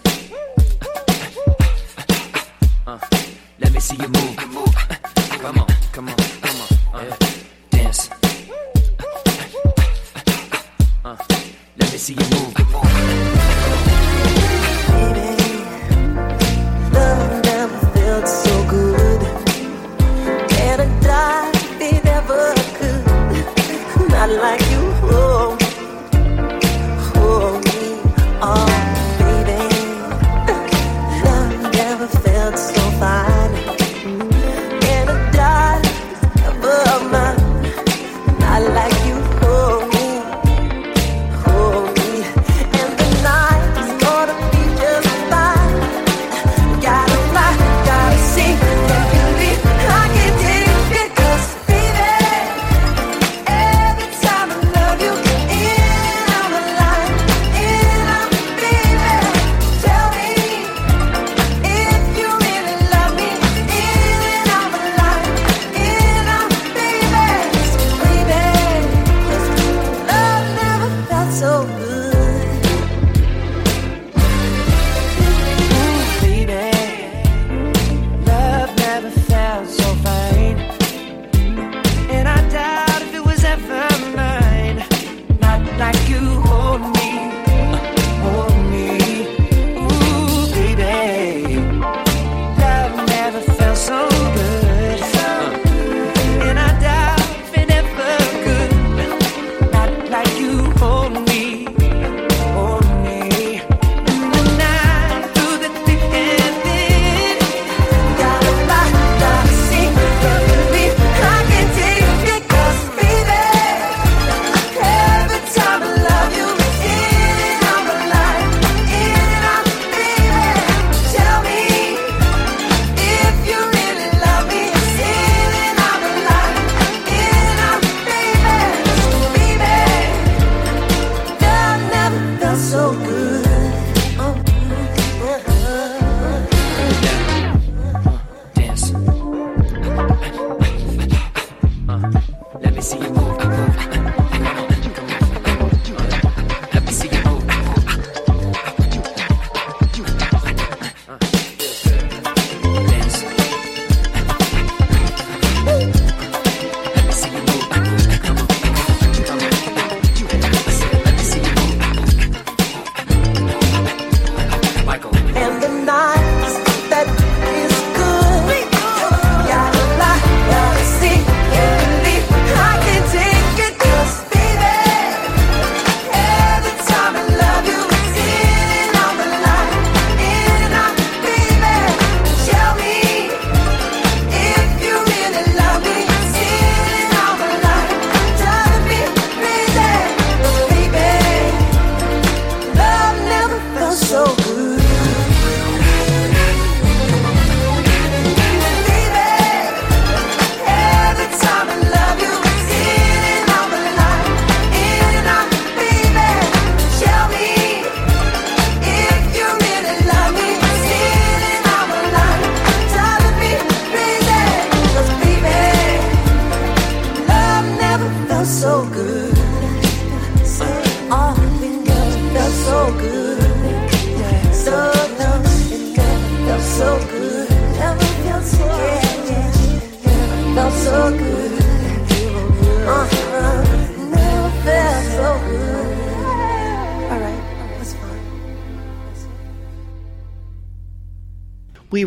[2.86, 2.98] Uh,
[3.60, 4.36] let me see you move.
[4.36, 6.68] Come on, come on, come on.
[6.94, 7.16] Uh,
[7.70, 8.10] dance.
[11.04, 11.16] Uh,
[11.78, 12.54] let me see you move.
[14.94, 15.28] Baby,
[16.92, 19.22] Love never felt so good.
[20.50, 23.04] I die if it ever could.
[24.10, 24.67] Not like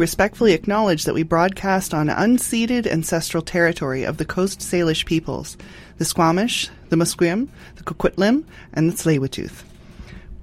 [0.01, 5.55] respectfully acknowledge that we broadcast on unceded ancestral territory of the Coast Salish peoples,
[5.99, 9.63] the Squamish, the Musqueam, the Coquitlam, and the Tsleil-Waututh.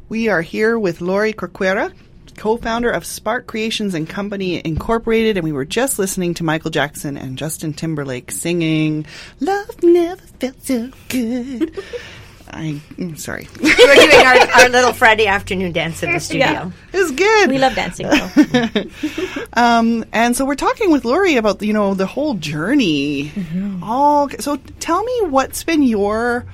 [0.09, 1.93] We are here with Lori Corcuera,
[2.37, 7.17] co-founder of Spark Creations and Company Incorporated, and we were just listening to Michael Jackson
[7.17, 9.07] and Justin Timberlake singing
[9.41, 11.83] "Love Never Felt So Good."
[12.51, 13.49] I, am sorry.
[13.61, 16.47] We're doing our, our little Friday afternoon dance in the studio.
[16.47, 16.71] Yeah.
[16.93, 17.51] It was good.
[17.51, 18.09] We love dancing.
[18.09, 18.85] Though.
[19.55, 23.25] Um, and so we're talking with Lori about you know the whole journey.
[23.25, 23.83] Mm-hmm.
[23.83, 26.45] All so tell me what's been your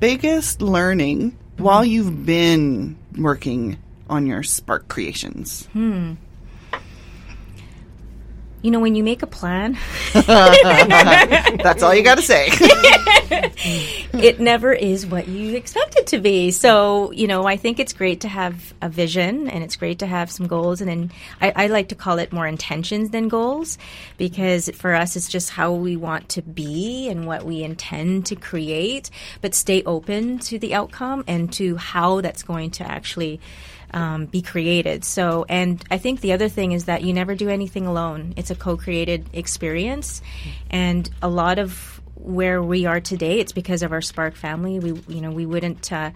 [0.00, 3.78] biggest learning while you've been working
[4.10, 5.66] on your Spark creations.
[5.72, 6.14] Hmm.
[8.62, 9.76] You know, when you make a plan,
[10.12, 12.48] That's all you got to say.
[14.12, 16.50] it never is what you expect it to be.
[16.52, 20.06] So, you know, I think it's great to have a vision and it's great to
[20.06, 20.80] have some goals.
[20.80, 23.78] And then I, I like to call it more intentions than goals
[24.16, 28.36] because for us, it's just how we want to be and what we intend to
[28.36, 33.40] create, but stay open to the outcome and to how that's going to actually
[33.92, 35.04] um, be created.
[35.04, 38.34] So, and I think the other thing is that you never do anything alone.
[38.36, 40.22] It's a co-created experience,
[40.70, 44.78] and a lot of where we are today, it's because of our Spark family.
[44.78, 45.92] We, you know, we wouldn't.
[45.92, 46.10] Uh,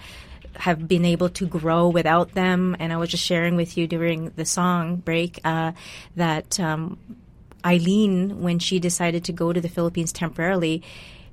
[0.58, 4.30] have been able to grow without them, and I was just sharing with you during
[4.36, 5.72] the song break uh,
[6.16, 6.98] that um,
[7.64, 10.82] Eileen, when she decided to go to the Philippines temporarily,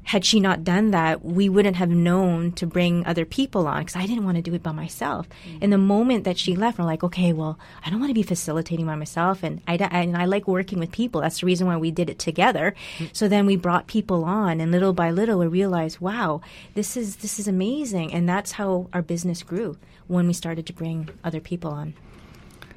[0.03, 3.95] had she not done that, we wouldn't have known to bring other people on because
[3.95, 5.27] I didn't want to do it by myself.
[5.47, 5.59] Mm.
[5.61, 8.23] And the moment that she left, we're like, okay, well, I don't want to be
[8.23, 11.21] facilitating by myself, and I and I like working with people.
[11.21, 12.75] That's the reason why we did it together.
[12.97, 13.09] Mm.
[13.15, 16.41] So then we brought people on, and little by little, we realized, wow,
[16.73, 20.73] this is this is amazing, and that's how our business grew when we started to
[20.73, 21.93] bring other people on.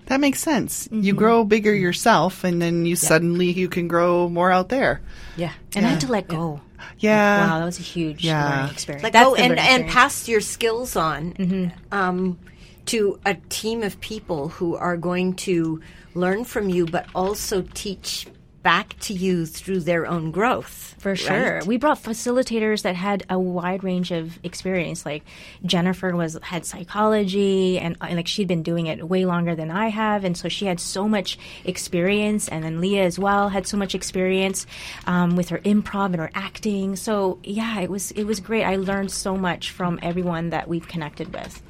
[0.06, 0.88] that makes sense.
[0.92, 1.18] You mm-hmm.
[1.18, 5.00] grow bigger yourself, and then you suddenly you can grow more out there.
[5.36, 5.52] Yeah.
[5.74, 6.60] And I had to let go.
[6.98, 7.38] Yeah.
[7.46, 8.48] Wow, that was a huge Yeah.
[8.48, 9.02] learning experience.
[9.04, 12.38] Like That's go the and, learning and pass your skills on um,
[12.86, 15.80] to a team of people who are going to
[16.14, 18.26] learn from you, but also teach
[18.66, 20.96] back to you through their own growth.
[20.98, 21.58] For sure.
[21.58, 21.64] right?
[21.64, 25.06] We brought facilitators that had a wide range of experience.
[25.06, 25.22] Like
[25.64, 29.86] Jennifer was had psychology and, and like she'd been doing it way longer than I
[29.86, 33.76] have and so she had so much experience and then Leah as well had so
[33.76, 34.66] much experience
[35.06, 36.96] um, with her improv and her acting.
[36.96, 38.64] So yeah, it was it was great.
[38.64, 41.62] I learned so much from everyone that we've connected with.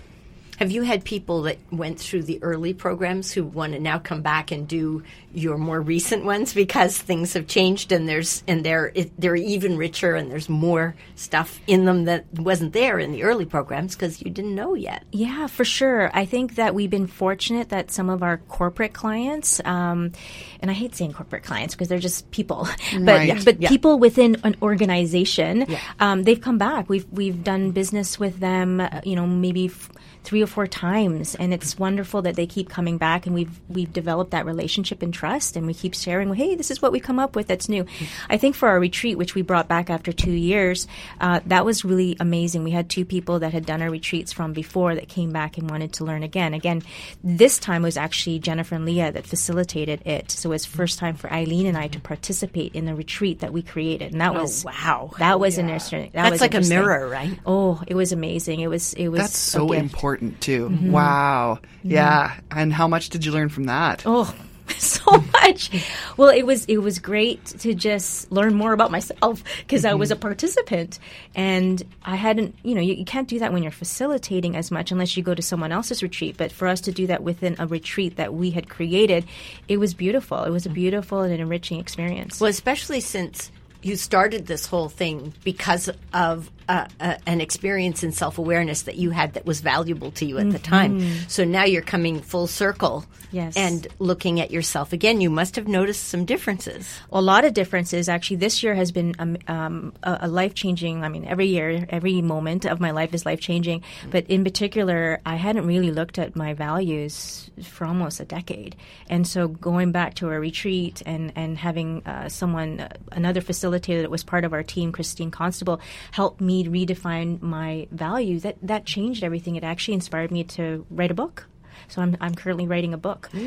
[0.58, 4.22] Have you had people that went through the early programs who want to now come
[4.22, 5.02] back and do
[5.34, 9.76] your more recent ones because things have changed and there's and they're it, they're even
[9.76, 14.22] richer and there's more stuff in them that wasn't there in the early programs because
[14.22, 15.04] you didn't know yet.
[15.12, 16.10] Yeah, for sure.
[16.14, 20.12] I think that we've been fortunate that some of our corporate clients, um,
[20.60, 23.44] and I hate saying corporate clients because they're just people, but Right.
[23.44, 23.68] but Yeah.
[23.68, 25.66] people within an organization,
[26.00, 26.88] um, they've come back.
[26.88, 29.66] We've we've done business with them, uh, you know, maybe.
[29.66, 29.90] F-
[30.26, 33.92] Three or four times, and it's wonderful that they keep coming back, and we've we've
[33.92, 36.34] developed that relationship and trust, and we keep sharing.
[36.34, 37.86] Hey, this is what we come up with that's new.
[38.28, 40.88] I think for our retreat, which we brought back after two years,
[41.20, 42.64] uh, that was really amazing.
[42.64, 45.70] We had two people that had done our retreats from before that came back and
[45.70, 46.54] wanted to learn again.
[46.54, 46.82] Again,
[47.22, 50.32] this time was actually Jennifer and Leah that facilitated it.
[50.32, 53.52] So it was first time for Eileen and I to participate in the retreat that
[53.52, 55.12] we created, and that was wow.
[55.18, 56.10] That was an interesting.
[56.14, 57.38] That That's was like a mirror, right?
[57.46, 58.58] Oh, it was amazing.
[58.58, 58.92] It was.
[58.94, 59.20] It was.
[59.20, 59.94] That's so gift.
[60.16, 60.68] Important too.
[60.70, 60.92] Mm-hmm.
[60.92, 61.60] Wow.
[61.82, 62.34] Yeah.
[62.50, 64.02] And how much did you learn from that?
[64.06, 64.34] Oh,
[64.78, 65.70] so much.
[66.16, 70.10] Well, it was it was great to just learn more about myself because I was
[70.10, 70.22] a mm-hmm.
[70.22, 70.98] participant
[71.34, 74.90] and I hadn't, you know, you, you can't do that when you're facilitating as much
[74.90, 76.36] unless you go to someone else's retreat.
[76.36, 79.24] But for us to do that within a retreat that we had created,
[79.68, 80.42] it was beautiful.
[80.42, 82.40] It was a beautiful and an enriching experience.
[82.40, 83.52] Well, especially since
[83.82, 86.86] you started this whole thing because of uh,
[87.26, 90.58] an experience in self awareness that you had that was valuable to you at the
[90.58, 91.00] time.
[91.28, 93.56] So now you're coming full circle Yes.
[93.56, 95.20] and looking at yourself again.
[95.20, 96.88] You must have noticed some differences.
[97.12, 98.08] a lot of differences.
[98.08, 101.02] Actually, this year has been um, um, a, a life changing.
[101.04, 103.82] I mean, every year, every moment of my life is life changing.
[104.10, 108.76] But in particular, I hadn't really looked at my values for almost a decade.
[109.08, 114.02] And so going back to a retreat and, and having uh, someone, uh, another facilitator
[114.02, 115.80] that was part of our team, Christine Constable,
[116.12, 119.56] help me redefine my values, that, that changed everything.
[119.56, 121.46] It actually inspired me to write a book.
[121.88, 123.30] So I'm, I'm currently writing a book.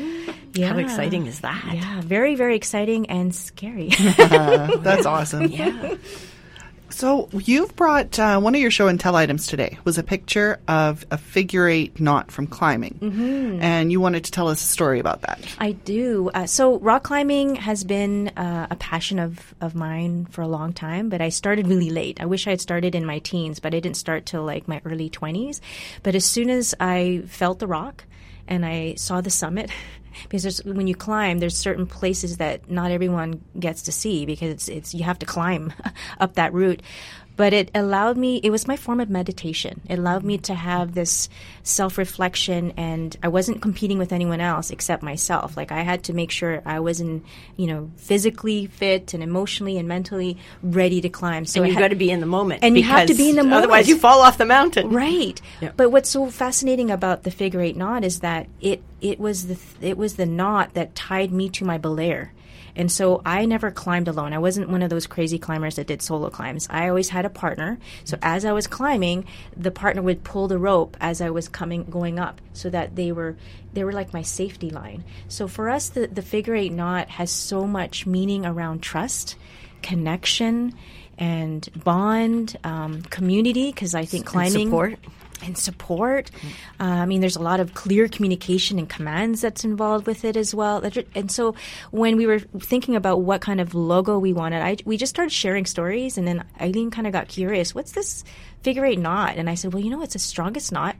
[0.52, 0.72] Yeah.
[0.72, 1.64] How exciting is that?
[1.72, 3.90] Yeah, very, very exciting and scary.
[4.18, 5.46] That's awesome.
[5.46, 5.94] Yeah.
[6.90, 10.60] So you've brought uh, one of your show and tell items today was a picture
[10.68, 13.62] of a figure eight knot from climbing, mm-hmm.
[13.62, 15.40] and you wanted to tell us a story about that.
[15.58, 16.30] I do.
[16.34, 20.72] Uh, so rock climbing has been uh, a passion of, of mine for a long
[20.72, 22.20] time, but I started really late.
[22.20, 24.80] I wish I had started in my teens, but I didn't start till like my
[24.84, 25.60] early 20s.
[26.02, 28.04] But as soon as I felt the rock
[28.50, 29.70] and I saw the summit,
[30.28, 34.68] because when you climb, there's certain places that not everyone gets to see because it's,
[34.68, 35.72] it's you have to climb
[36.20, 36.82] up that route.
[37.36, 38.36] But it allowed me.
[38.42, 39.80] It was my form of meditation.
[39.88, 41.28] It allowed me to have this
[41.62, 45.56] self reflection, and I wasn't competing with anyone else except myself.
[45.56, 47.22] Like I had to make sure I was in,
[47.56, 51.46] you know, physically fit and emotionally and mentally ready to climb.
[51.46, 52.62] So and you've had- got to be in the moment.
[52.62, 53.64] And you have to be in the moment.
[53.64, 54.90] Otherwise, you fall off the mountain.
[54.90, 55.40] Right.
[55.62, 55.72] Yeah.
[55.76, 59.54] But what's so fascinating about the figure eight knot is that it it was the
[59.54, 62.28] th- it was the knot that tied me to my belayer.
[62.80, 64.32] And so I never climbed alone.
[64.32, 66.66] I wasn't one of those crazy climbers that did solo climbs.
[66.70, 67.78] I always had a partner.
[68.04, 71.84] So as I was climbing, the partner would pull the rope as I was coming
[71.84, 73.36] going up so that they were
[73.74, 75.04] they were like my safety line.
[75.28, 79.36] So for us the, the figure eight knot has so much meaning around trust,
[79.82, 80.72] connection,
[81.18, 84.98] and bond, um, community, because I think climbing support.
[85.44, 86.30] And support.
[86.78, 90.36] Uh, I mean, there's a lot of clear communication and commands that's involved with it
[90.36, 90.82] as well.
[91.14, 91.54] And so,
[91.90, 95.32] when we were thinking about what kind of logo we wanted, I, we just started
[95.32, 97.74] sharing stories, and then Eileen kind of got curious.
[97.74, 98.24] What's this
[98.62, 99.36] figure eight knot?
[99.36, 100.96] And I said, well, you know, it's the strongest knot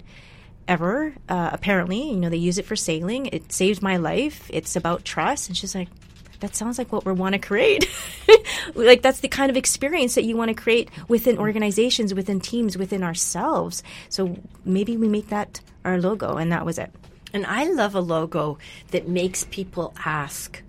[0.68, 1.14] ever.
[1.28, 3.26] Uh, apparently, you know, they use it for sailing.
[3.26, 4.50] It saved my life.
[4.52, 5.48] It's about trust.
[5.48, 5.88] And she's like.
[6.40, 7.88] That sounds like what we want to create.
[8.74, 12.76] like that's the kind of experience that you want to create within organizations, within teams,
[12.76, 13.82] within ourselves.
[14.08, 16.90] So maybe we make that our logo, and that was it.
[17.32, 18.58] And I love a logo
[18.90, 20.62] that makes people ask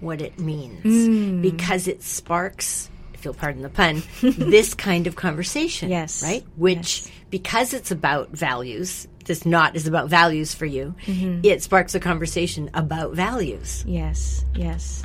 [0.00, 1.42] what it means Mm.
[1.42, 5.88] because it sparks, if you'll pardon the pun, this kind of conversation.
[5.88, 6.22] Yes.
[6.22, 6.44] Right?
[6.56, 11.40] Which, because it's about values, this knot is about values for you, Mm-hmm.
[11.44, 13.84] it sparks a conversation about values.
[13.86, 15.02] Yes, yes,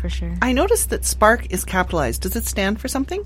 [0.00, 0.34] for sure.
[0.40, 2.22] I noticed that Spark is capitalized.
[2.22, 3.24] Does it stand for something?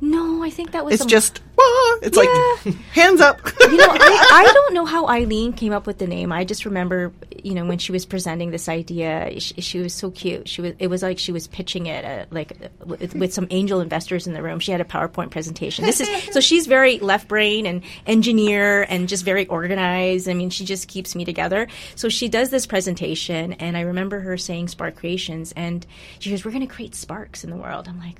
[0.00, 1.64] No, I think that was It's a- just "Wah!"
[2.02, 2.28] it's like
[2.92, 3.40] hands up.
[3.60, 6.32] you know, I, I don't know how Eileen came up with the name.
[6.32, 10.10] I just remember, you know, when she was presenting this idea, she, she was so
[10.10, 10.48] cute.
[10.48, 13.46] She was, it was like she was pitching it, uh, like uh, with, with some
[13.50, 14.60] angel investors in the room.
[14.60, 15.84] She had a PowerPoint presentation.
[15.86, 20.28] This is so she's very left brain and engineer and just very organized.
[20.28, 21.68] I mean, she just keeps me together.
[21.94, 25.86] So she does this presentation, and I remember her saying Spark Creations, and
[26.18, 28.16] she goes, "We're going to create sparks in the world." I'm like.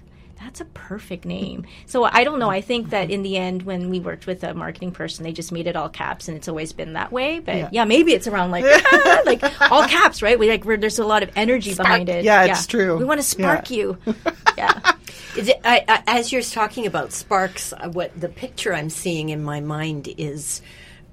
[0.47, 1.67] That's a perfect name.
[1.87, 2.51] So I don't know.
[2.51, 5.51] I think that in the end, when we worked with a marketing person, they just
[5.51, 7.41] made it all caps, and it's always been that way.
[7.41, 9.43] But yeah, maybe it's around like ah, like
[9.73, 10.39] all caps, right?
[10.39, 12.25] We like where there's a lot of energy behind it.
[12.25, 12.97] Yeah, it's true.
[12.97, 13.77] We want to spark Yeah.
[13.77, 13.99] you.
[14.59, 14.93] Yeah.
[15.37, 19.29] Is it, I, I, as you're talking about sparks, uh, what the picture I'm seeing
[19.29, 20.63] in my mind is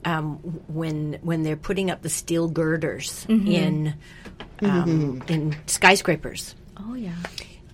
[0.06, 0.36] um,
[0.68, 3.48] when when they're putting up the steel girders Mm-hmm.
[3.48, 3.94] in
[4.62, 6.56] um, in skyscrapers.
[6.78, 7.16] Oh yeah.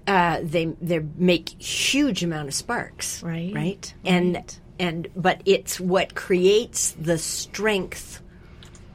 [0.10, 4.60] Uh, they they make huge amount of sparks, Right, Right, and right.
[4.80, 8.22] and but it's what creates the strength,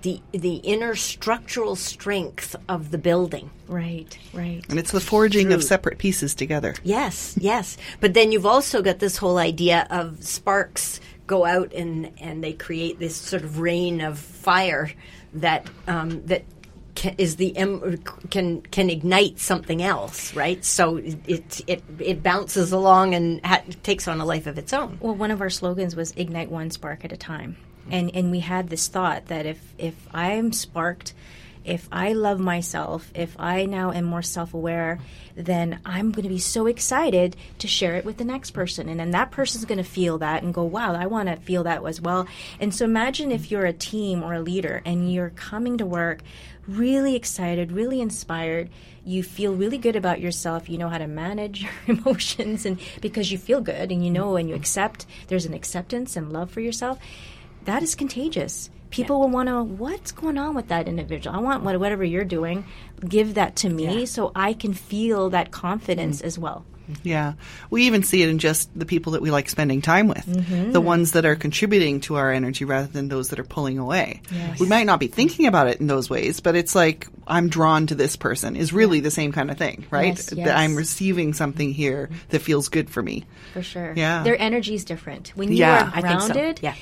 [0.02, 3.50] the the inner structural strength of the building.
[3.68, 4.18] Right.
[4.32, 4.64] Right.
[4.68, 6.74] and it's the forging of separate pieces together.
[6.82, 7.76] Yes, yes.
[8.00, 12.52] But then you've also got this whole idea of sparks go out and, and they
[12.54, 14.90] create this sort of rain of fire
[15.32, 16.42] that um, that
[16.94, 17.98] can, is the em-
[18.30, 20.64] can can ignite something else, right?
[20.64, 24.98] So it it it bounces along and ha- takes on a life of its own.
[25.00, 27.56] Well, one of our slogans was "Ignite one spark at a time,"
[27.90, 31.14] and and we had this thought that if if I'm sparked,
[31.64, 35.00] if I love myself, if I now am more self aware,
[35.34, 39.00] then I'm going to be so excited to share it with the next person, and
[39.00, 41.84] then that person's going to feel that and go, "Wow, I want to feel that
[41.84, 42.26] as well."
[42.60, 46.20] And so imagine if you're a team or a leader and you're coming to work
[46.66, 48.70] really excited, really inspired.
[49.04, 50.68] You feel really good about yourself.
[50.68, 54.36] You know how to manage your emotions, and because you feel good and you know
[54.36, 56.98] and you accept, there's an acceptance and love for yourself.
[57.64, 58.70] That is contagious.
[58.90, 61.34] People will want to, what's going on with that individual?
[61.34, 62.64] I want what, whatever you're doing,
[63.08, 66.26] give that to me so I can feel that confidence mm.
[66.26, 66.64] as well.
[67.02, 67.34] Yeah.
[67.70, 70.24] We even see it in just the people that we like spending time with.
[70.26, 70.72] Mm-hmm.
[70.72, 74.20] The ones that are contributing to our energy rather than those that are pulling away.
[74.60, 77.86] We might not be thinking about it in those ways, but it's like I'm drawn
[77.86, 80.08] to this person is really the same kind of thing, right?
[80.16, 80.46] Yes, yes.
[80.46, 83.24] That I'm receiving something here that feels good for me.
[83.54, 83.94] For sure.
[83.96, 84.22] Yeah.
[84.22, 85.28] Their energy is different.
[85.36, 86.26] When you Yeah, are think so.
[86.32, 86.74] grounded, Yeah.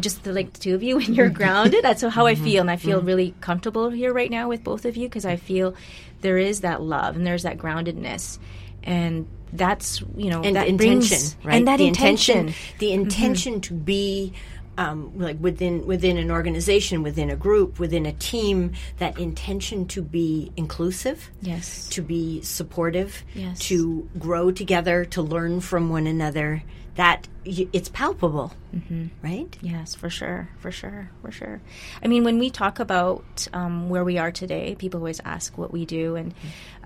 [0.00, 2.60] just the, like the two of you, when you're grounded, that's how I feel.
[2.62, 2.88] And I Mm-hmm.
[2.88, 5.74] feel really comfortable here right now with both of you because I feel
[6.22, 8.38] there is that love and there's that groundedness.
[8.82, 11.54] and that's you know and that intention, brings, right?
[11.56, 12.78] And that the intention, Mm-hmm.
[12.78, 14.32] the intention to be
[14.78, 18.72] um, like within within an organization, within a group, within a team.
[18.98, 21.88] That intention to be inclusive, Yes.
[21.90, 23.58] to be supportive, Yes.
[23.68, 26.62] to grow together, to learn from one another.
[26.96, 29.06] That y- it's palpable, mm-hmm.
[29.22, 29.56] right?
[29.60, 31.60] Yes, for sure, for sure, for sure.
[32.02, 35.72] I mean, when we talk about um, where we are today, people always ask what
[35.72, 36.34] we do, and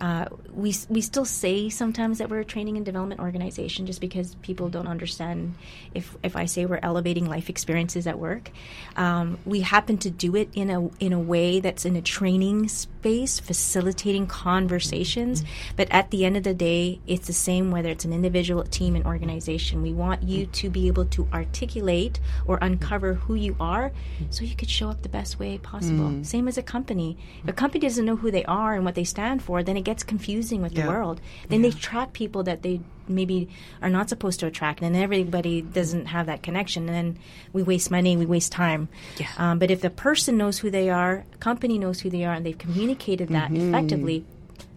[0.01, 4.35] uh, we we still say sometimes that we're a training and development organization, just because
[4.37, 5.55] people don't understand.
[5.95, 8.51] If if I say we're elevating life experiences at work,
[8.97, 12.69] um, we happen to do it in a in a way that's in a training
[12.69, 15.45] space, facilitating conversations.
[15.77, 18.97] But at the end of the day, it's the same whether it's an individual, team,
[18.97, 19.83] and organization.
[19.83, 23.91] We want you to be able to articulate or uncover who you are
[24.31, 26.23] so you could show up the best way possible.
[26.25, 27.17] Same as a company.
[27.43, 29.83] If a company doesn't know who they are and what they stand for, then it
[29.85, 30.83] gets confusing with Yeah.
[30.85, 31.21] the world.
[31.49, 33.49] Then they attract people that they maybe
[33.83, 36.89] are not supposed to attract, and then everybody doesn't have that connection.
[36.89, 37.19] And then
[37.53, 38.89] we waste money, we waste time.
[39.19, 39.29] Yeah.
[39.39, 42.35] Um, but if the person knows who they are, a company knows who they are,
[42.35, 44.25] and they've communicated that effectively,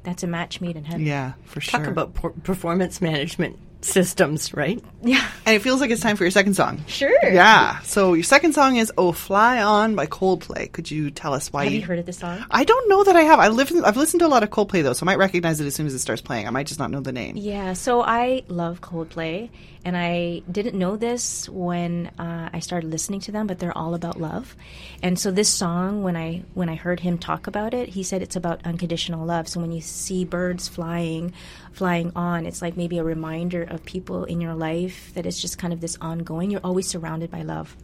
[0.03, 1.05] that's a match made in heaven.
[1.05, 1.79] Yeah, for sure.
[1.79, 4.83] Talk about por- performance management systems, right?
[5.01, 5.25] Yeah.
[5.45, 6.83] and it feels like it's time for your second song.
[6.87, 7.11] Sure.
[7.23, 7.79] Yeah.
[7.81, 10.71] So your second song is "Oh Fly On" by Coldplay.
[10.71, 11.63] Could you tell us why?
[11.65, 12.43] Have you heard of this song?
[12.51, 13.39] I don't know that I have.
[13.39, 13.71] I live.
[13.83, 15.85] I've listened to a lot of Coldplay though, so I might recognize it as soon
[15.87, 16.47] as it starts playing.
[16.47, 17.37] I might just not know the name.
[17.37, 19.49] Yeah, so I love Coldplay,
[19.85, 23.93] and I didn't know this when uh, I started listening to them, but they're all
[23.93, 24.55] about love.
[25.01, 28.21] And so this song, when I when I heard him talk about it, he said
[28.21, 29.47] it's about unconditional love.
[29.47, 31.33] So when you see birds flying,
[31.71, 35.57] flying on, it's like maybe a reminder of people in your life that it's just
[35.57, 36.51] kind of this ongoing.
[36.51, 37.75] You're always surrounded by love.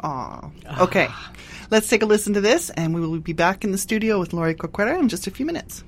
[0.00, 0.50] Aw.
[0.80, 1.08] Okay.
[1.70, 4.32] Let's take a listen to this, and we will be back in the studio with
[4.32, 5.82] Lori Corcuera in just a few minutes.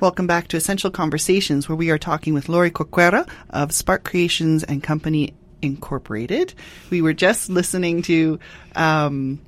[0.00, 4.62] Welcome back to Essential Conversations, where we are talking with Lori Corcuera of Spark Creations
[4.62, 6.54] and Company Incorporated.
[6.88, 8.38] We were just listening to
[8.76, 9.40] um,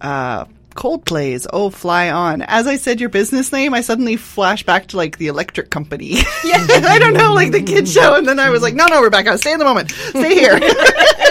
[0.00, 4.88] uh, Coldplay's "Oh Fly On." As I said your business name, I suddenly flash back
[4.88, 6.14] to like the electric company.
[6.16, 9.38] I don't know, like the kid show, and then I was like, "No, no, Rebecca,
[9.38, 10.58] stay in the moment, stay here."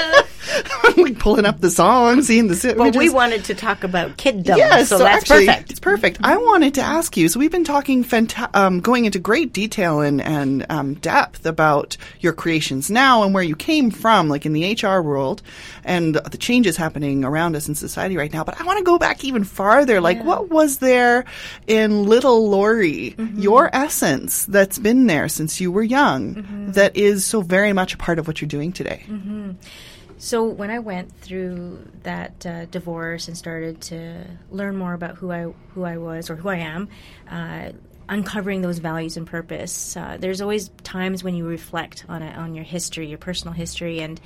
[0.97, 3.13] Like pulling up the song, seeing the Well, we images.
[3.13, 5.71] wanted to talk about kiddom, Yes, so, so, that's actually, perfect.
[5.71, 6.19] It's perfect.
[6.23, 7.29] I wanted to ask you.
[7.29, 11.97] So we've been talking, fanta- um, going into great detail and and um, depth about
[12.19, 15.41] your creations now and where you came from, like in the HR world,
[15.83, 18.43] and the changes happening around us in society right now.
[18.43, 20.01] But I want to go back even farther.
[20.01, 21.25] Like, what was there
[21.67, 27.41] in Little Lori, your essence that's been there since you were young, that is so
[27.41, 29.03] very much a part of what you're doing today?
[30.17, 35.31] So when I went through that uh, divorce and started to learn more about who
[35.31, 36.89] I who I was or who I am,
[37.29, 37.71] uh,
[38.09, 42.55] uncovering those values and purpose, uh, there's always times when you reflect on it, on
[42.55, 44.19] your history, your personal history, and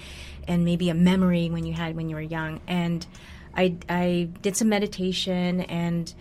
[0.48, 2.62] and maybe a memory when you had when you were young.
[2.68, 3.06] And
[3.54, 6.14] I I did some meditation and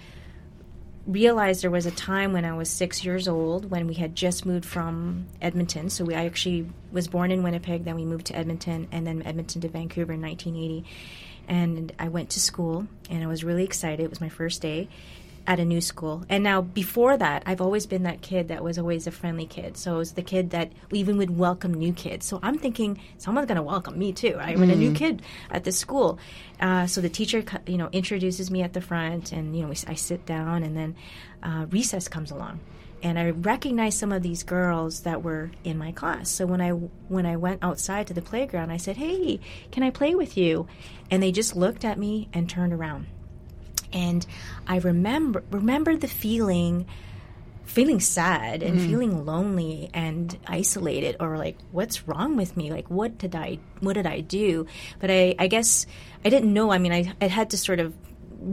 [1.10, 4.46] realized there was a time when I was six years old when we had just
[4.46, 5.90] moved from Edmonton.
[5.90, 9.22] So we, I actually was born in Winnipeg, then we moved to Edmonton, and then
[9.24, 10.88] Edmonton to Vancouver in 1980.
[11.48, 14.04] And I went to school, and I was really excited.
[14.04, 14.88] It was my first day
[15.50, 16.24] at a new school.
[16.28, 19.76] And now, before that, I've always been that kid that was always a friendly kid.
[19.76, 22.24] So it was the kid that even would welcome new kids.
[22.24, 24.36] So I'm thinking someone's going to welcome me too.
[24.36, 24.56] right?
[24.56, 26.20] I'm a new kid at this school.
[26.60, 29.76] Uh, so the teacher, you know, introduces me at the front, and you know, we,
[29.88, 30.94] I sit down, and then
[31.42, 32.60] uh, recess comes along.
[33.02, 36.30] And I recognized some of these girls that were in my class.
[36.30, 39.40] So when I when I went outside to the playground, I said, "Hey,
[39.72, 40.68] can I play with you?"
[41.10, 43.08] And they just looked at me and turned around
[43.92, 44.26] and
[44.66, 46.86] I remember remember the feeling
[47.64, 48.88] feeling sad and mm-hmm.
[48.88, 52.72] feeling lonely and isolated or like what's wrong with me?
[52.72, 54.66] Like what did I what did I do?
[54.98, 55.86] But I I guess
[56.24, 56.72] I didn't know.
[56.72, 57.94] I mean I, I had to sort of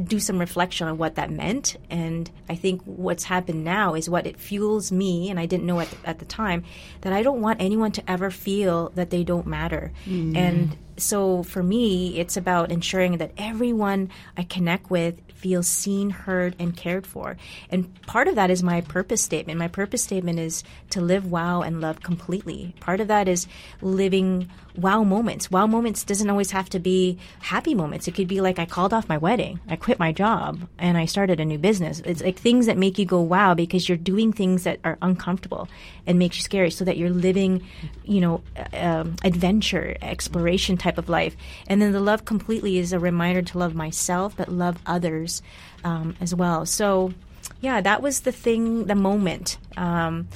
[0.04, 1.78] do some reflection on what that meant.
[1.90, 5.80] And I think what's happened now is what it fuels me and I didn't know
[5.80, 6.64] at the, at the time
[7.02, 9.92] that I don't want anyone to ever feel that they don't matter.
[10.06, 10.36] Mm-hmm.
[10.36, 16.56] And so for me it's about ensuring that everyone I connect with feels seen, heard,
[16.60, 17.38] and cared for.
[17.70, 19.60] And part of that is my purpose statement.
[19.60, 22.74] My purpose statement is to live wow and love completely.
[22.80, 23.48] Part of that is
[23.82, 25.50] living wow moments.
[25.52, 28.08] Wow moments doesn't always have to be happy moments.
[28.08, 31.06] It could be like I called off my wedding, I quit my job, and I
[31.06, 32.02] started a new business.
[32.06, 35.68] It's like things that make you go wow because you're doing things that are uncomfortable
[36.08, 37.68] and makes you scary so that you're living,
[38.04, 38.42] you know,
[38.74, 41.36] um, adventure, exploration type of life.
[41.68, 45.44] And then the love completely is a reminder to love myself, but love others
[45.84, 46.66] um, as well.
[46.66, 47.14] So,
[47.62, 50.28] yeah, that was the thing, the moment um,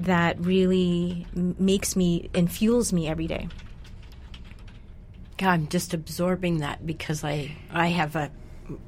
[0.00, 3.48] that really m- makes me and fuels me every day.
[5.36, 8.30] God, I'm just absorbing that because I I have a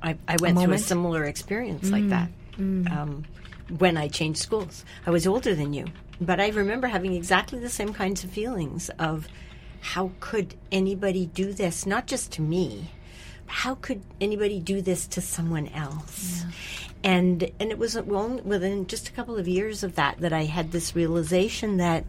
[0.03, 2.29] I, I went through a similar experience like that
[2.91, 3.25] um,
[3.79, 4.85] when I changed schools.
[5.07, 5.87] I was older than you,
[6.21, 9.27] but I remember having exactly the same kinds of feelings of
[9.81, 11.87] how could anybody do this?
[11.87, 12.91] Not just to me.
[13.47, 16.45] How could anybody do this to someone else?
[17.03, 20.45] And and it was well, within just a couple of years of that that I
[20.45, 22.05] had this realization that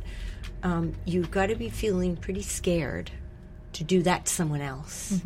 [0.64, 3.10] um, you've got to be feeling pretty scared
[3.74, 5.20] to do that to someone else.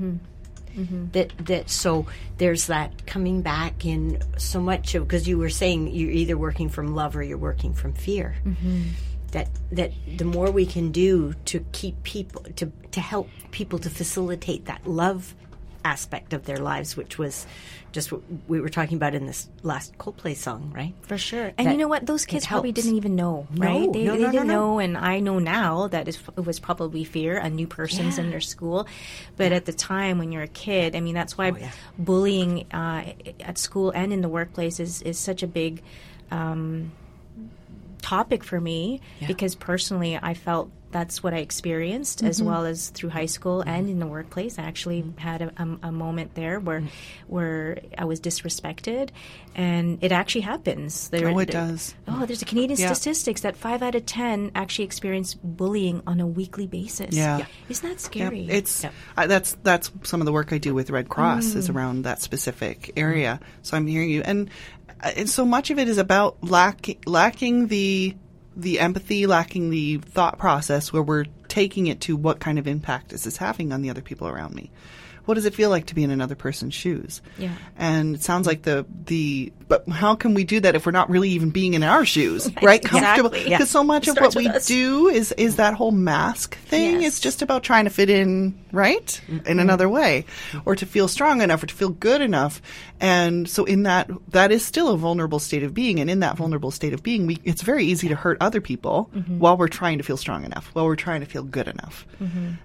[0.75, 1.11] Mm-hmm.
[1.11, 2.05] That that so
[2.37, 6.69] there's that coming back in so much of because you were saying you're either working
[6.69, 8.35] from love or you're working from fear.
[8.45, 8.83] Mm-hmm.
[9.31, 13.89] That that the more we can do to keep people to to help people to
[13.89, 15.33] facilitate that love
[15.85, 17.45] aspect of their lives, which was
[17.91, 20.93] just what we were talking about in this last Coldplay song, right?
[21.03, 21.53] For sure.
[21.57, 22.05] And That you know what?
[22.05, 23.93] Those kids probably didn't even know, No, right?
[23.93, 24.53] They, no, they no, no, didn't no.
[24.53, 28.41] know, and I know now that it was probably fear, a new person's in their
[28.41, 28.87] school.
[29.37, 31.71] But at the time when you're a kid, I mean, that's why Oh, yeah.
[31.97, 35.81] bullying uh, at school and in the workplace is, is such a big
[36.31, 36.91] um,
[38.01, 42.47] topic for me because personally I felt that's what I experienced as Mm-hmm.
[42.49, 44.57] well as through high school and in the workplace.
[44.57, 46.89] I actually had a, a, a moment there where Mm.
[47.27, 49.09] where I was disrespected,
[49.55, 51.09] and it actually happens.
[51.09, 51.95] There, Oh, it there- does.
[52.07, 52.93] Oh, there's a Canadian Yeah.
[52.93, 57.13] statistics that five out of ten actually experience bullying on a weekly basis.
[57.15, 57.39] Yeah.
[57.39, 57.45] Yeah.
[57.67, 58.47] isn't that scary?
[58.49, 58.93] It's Yep.
[59.17, 61.75] I, that's that's some of the work I do with Red Cross is Mm.
[61.75, 63.39] around that specific area.
[63.63, 64.49] So I'm hearing you, and,
[65.03, 68.15] uh, and so much of it is about lacking lacking the
[68.55, 73.13] the empathy, lacking the thought process where we're taking it to what kind of impact
[73.13, 74.71] is this having on the other people around me.
[75.25, 77.21] What does it feel like to be in another person's shoes?
[77.37, 77.53] Yeah.
[77.77, 81.09] And it sounds like the the but how can we do that if we're not
[81.09, 82.83] really even being in our shoes, right?
[82.83, 83.79] Comfortable exactly, because yeah.
[83.79, 84.67] so much of what we us.
[84.67, 87.01] do is is that whole mask thing.
[87.01, 87.13] Yes.
[87.13, 89.21] It's just about trying to fit in, right?
[89.45, 90.25] In another way
[90.65, 92.61] or to feel strong enough or to feel good enough.
[92.99, 96.37] And so in that that is still a vulnerable state of being and in that
[96.37, 99.97] vulnerable state of being, we it's very easy to hurt other people while we're trying
[99.97, 102.05] to feel strong enough, while we're trying to feel good enough.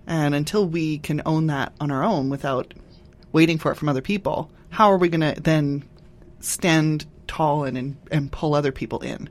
[0.07, 2.50] And until we can own that on our own without
[3.33, 5.85] waiting for it from other people, how are we going to then
[6.41, 9.29] stand tall and, and and pull other people in?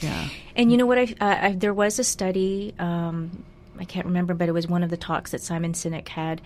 [0.00, 0.28] Yeah.
[0.54, 0.98] And you know what?
[0.98, 2.74] I, uh, I there was a study.
[2.78, 3.44] Um,
[3.78, 6.40] I can't remember, but it was one of the talks that Simon Sinek had,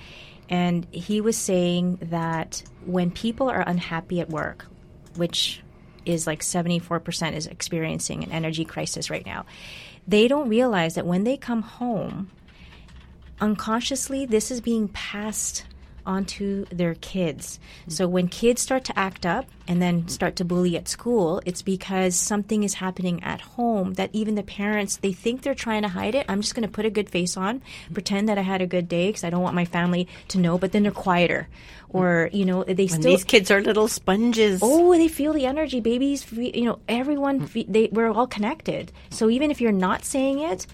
[0.48, 4.66] and he was saying that when people are unhappy at work,
[5.16, 5.62] which
[6.06, 9.44] is like seventy four percent is experiencing an energy crisis right now,
[10.08, 12.30] they don't realize that when they come home,
[13.40, 15.64] unconsciously this is being passed
[16.06, 17.58] onto their kids.
[17.88, 21.62] So when kids start to act up and then start to bully at school, it's
[21.62, 25.88] because something is happening at home that even the parents they think they're trying to
[25.88, 26.26] hide it.
[26.28, 28.88] I'm just going to put a good face on, pretend that I had a good
[28.88, 31.48] day because I don't want my family to know, but then they're quieter.
[31.92, 34.60] Or, you know, they And still these kids are little sponges.
[34.62, 35.80] Oh, they feel the energy.
[35.80, 37.50] Babies, you know, everyone.
[37.52, 38.92] They we're all connected.
[39.10, 40.68] So even if you're not saying it,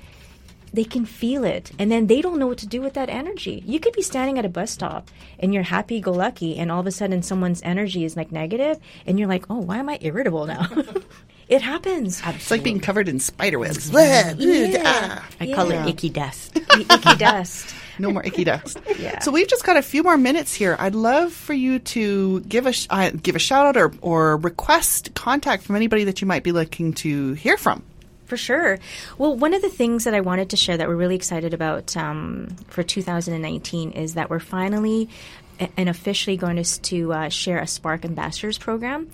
[0.73, 3.63] they can feel it, and then they don't know what to do with that energy.
[3.67, 6.81] You could be standing at a bus stop and you're happy go lucky, and all
[6.81, 9.99] of a sudden someone's energy is like negative, and you're like, oh, why am I
[10.01, 10.67] irritable now?
[11.49, 12.21] it happens.
[12.27, 13.91] It's like being covered in spider webs.
[13.91, 15.27] Blah, blah, ah.
[15.41, 15.85] I call Yeah.
[15.87, 16.57] it icky dust.
[16.79, 17.75] Icky dust.
[17.99, 18.79] No more icky dust.
[18.99, 19.21] Yeah.
[19.21, 20.77] So we've just got a few more minutes here.
[20.79, 24.37] I'd love for you to give a sh- uh, give a shout out or or
[24.37, 27.83] request contact from anybody that you might be looking to hear from.
[28.27, 28.79] For sure.
[29.19, 31.97] Well, one of the things that I wanted to share that we're really excited about
[31.97, 35.09] um, for 2019 is that we're finally
[35.59, 39.11] and officially going to, to uh, share a Spark Ambassadors program.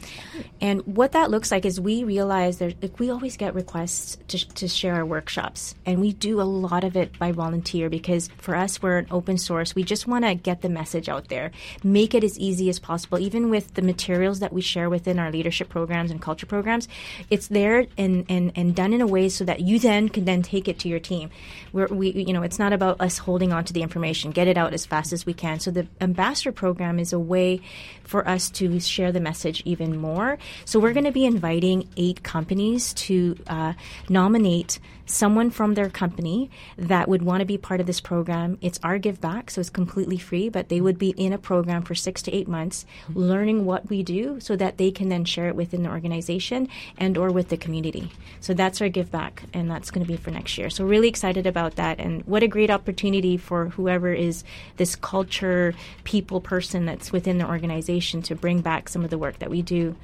[0.61, 4.49] And what that looks like is we realize that like, we always get requests to,
[4.55, 8.57] to share our workshops, and we do a lot of it by volunteer because for
[8.57, 9.75] us, we're an open source.
[9.75, 11.53] We just want to get the message out there,
[11.85, 15.31] make it as easy as possible, even with the materials that we share within our
[15.31, 16.89] leadership programs and culture programs.
[17.31, 20.43] It's there and, and, and done in a way so that you then can then
[20.43, 21.31] take it to your team.
[21.73, 24.33] We're, we, you know, it's not about us holding on to the information.
[24.33, 25.61] Get it out as fast as we can.
[25.61, 27.61] So the ambassador program is a way
[28.03, 30.39] for us to share the message even more.
[30.65, 33.75] So we're going to be inviting eight companies to uh,
[34.09, 38.59] nominate someone from their company that would want to be part of this program.
[38.61, 41.83] It's our give back, so it's completely free, but they would be in a program
[41.83, 45.49] for six to eight months, learning what we do so that they can then share
[45.49, 48.11] it within the organization and or with the community.
[48.41, 50.71] So that's our give back, and that's going to be for next year.
[50.71, 54.45] So really excited about that, and what a great opportunity for whoever is
[54.77, 55.75] this culture
[56.05, 59.63] people person that's within the organization to bring back some of the work that we
[59.63, 59.97] do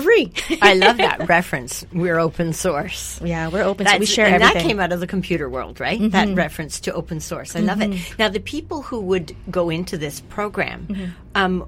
[0.00, 0.32] for free.
[0.60, 1.86] I love that reference.
[1.92, 3.20] We're open source.
[3.22, 4.62] yeah, we're open, so we share and everything.
[4.62, 5.98] that came out of the computer world, right?
[5.98, 6.10] Mm-hmm.
[6.10, 7.56] That reference to open source.
[7.56, 7.90] I love it.
[7.90, 8.14] Mm-hmm.
[8.18, 11.10] Now, the people who would go into this program, mm-hmm.
[11.34, 11.66] um, a-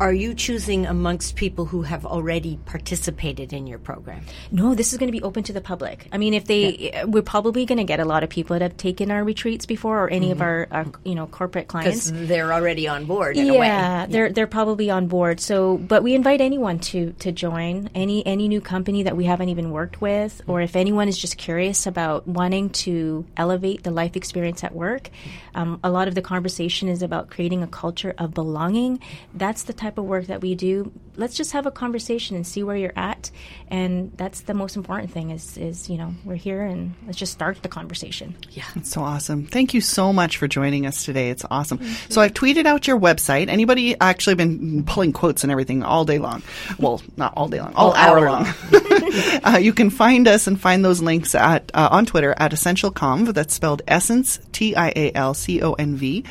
[0.00, 4.24] are you choosing amongst people who have already participated in your program?
[4.50, 6.08] No, this is going to be open to the public.
[6.12, 8.76] I mean, if they, we're probably going to get a lot of people that have
[8.76, 12.10] taken our retreats before, or any of our, our, you know, corporate clients.
[12.10, 13.66] Because they're already on board in a way.
[13.66, 15.40] yeah, they're they're probably on board.
[15.40, 19.48] So, but we invite anyone to to join any any new company that we haven't
[19.48, 24.16] even worked with, or if anyone is just curious about wanting to elevate the life
[24.16, 25.10] experience at work.
[25.54, 29.00] Um, a lot of the conversation is about creating a culture of belonging.
[29.34, 30.92] That's the type of work that we do.
[31.16, 33.30] Let's just have a conversation and see where you're at,
[33.68, 35.30] and that's the most important thing.
[35.30, 38.36] Is is you know we're here and let's just start the conversation.
[38.50, 39.46] Yeah, it's so awesome.
[39.46, 41.30] Thank you so much for joining us today.
[41.30, 41.80] It's awesome.
[42.08, 43.48] So I've tweeted out your website.
[43.48, 46.42] Anybody actually been pulling quotes and everything all day long?
[46.78, 48.46] Well, not all day long, all, hour, long.
[49.44, 52.90] uh, you can find us and find those links at uh, on Twitter at Essential
[52.90, 53.34] Conv.
[53.34, 56.24] That's spelled Essence T I A L C O N V.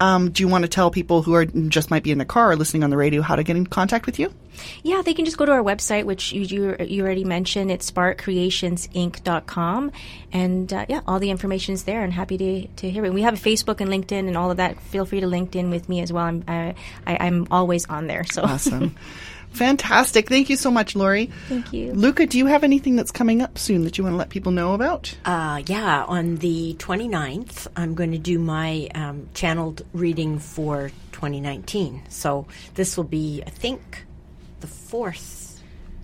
[0.00, 2.52] Um, do you want to tell people who are just might be in the car
[2.52, 4.32] or listening on the radio how to get in contact with you?
[4.82, 7.70] Yeah, they can just go to our website, which you you, you already mentioned.
[7.70, 9.92] It's sparkcreationsinc.com.
[10.32, 13.12] And uh, yeah, all the information is there and happy to, to hear it.
[13.12, 14.80] We have a Facebook and LinkedIn and all of that.
[14.80, 16.24] Feel free to LinkedIn with me as well.
[16.24, 16.74] I'm, I,
[17.06, 18.24] I, I'm always on there.
[18.24, 18.96] So Awesome.
[19.52, 20.28] Fantastic.
[20.28, 21.30] Thank you so much, Lori.
[21.48, 21.92] Thank you.
[21.92, 24.52] Luca, do you have anything that's coming up soon that you want to let people
[24.52, 25.16] know about?
[25.24, 32.02] Uh, yeah, on the 29th, I'm going to do my um, channeled reading for 2019.
[32.08, 34.04] So this will be, I think,
[34.60, 35.60] the fourth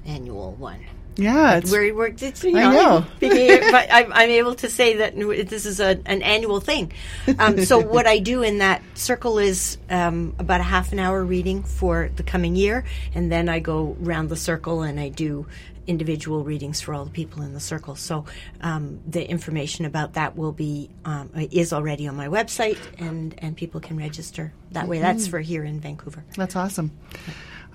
[0.07, 0.84] annual one.
[1.17, 3.07] Yeah, it's We're, we're, it's, you I know, know.
[3.71, 5.17] but I'm, I'm able to say that
[5.49, 6.93] this is a, an annual thing.
[7.39, 11.25] Um, so what I do in that circle is um, about a half an hour
[11.25, 12.85] reading for the coming year,
[13.15, 15.47] and then I go round the circle and I do
[15.87, 17.95] individual readings for all the people in the circle.
[17.95, 18.25] So
[18.61, 23.57] um, the information about that will be um, is already on my website, and and
[23.57, 24.99] people can register that way.
[24.99, 26.25] That's for here in Vancouver.
[26.37, 26.91] that's awesome.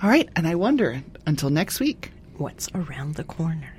[0.02, 2.12] All right, and I wonder until next week.
[2.40, 3.74] What's around the corner.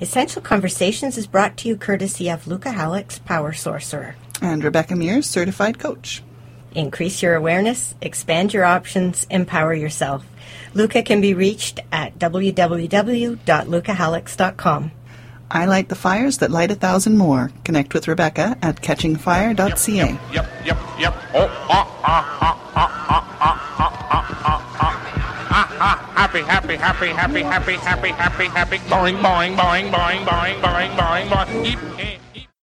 [0.00, 4.16] Essential Conversations is brought to you courtesy of Luca Hallex Power Sorcerer.
[4.40, 6.24] And Rebecca Mears, certified coach.
[6.74, 10.24] Increase your awareness, expand your options, empower yourself.
[10.74, 14.90] Luca can be reached at www.lucahallex.com.
[15.48, 17.52] I light the fires that light a thousand more.
[17.62, 20.18] Connect with Rebecca at catchingfire.ca.
[20.32, 21.14] Yep, yep, yep.
[21.32, 22.61] Oh, ah, ah, ah, ah, ah,
[26.22, 28.78] happy, happy, happy, happy, happy, happy, happy, happy.
[28.86, 31.64] Boing, boing, boing, boing, boing, boing, boing, boing.
[31.64, 32.21] Keep,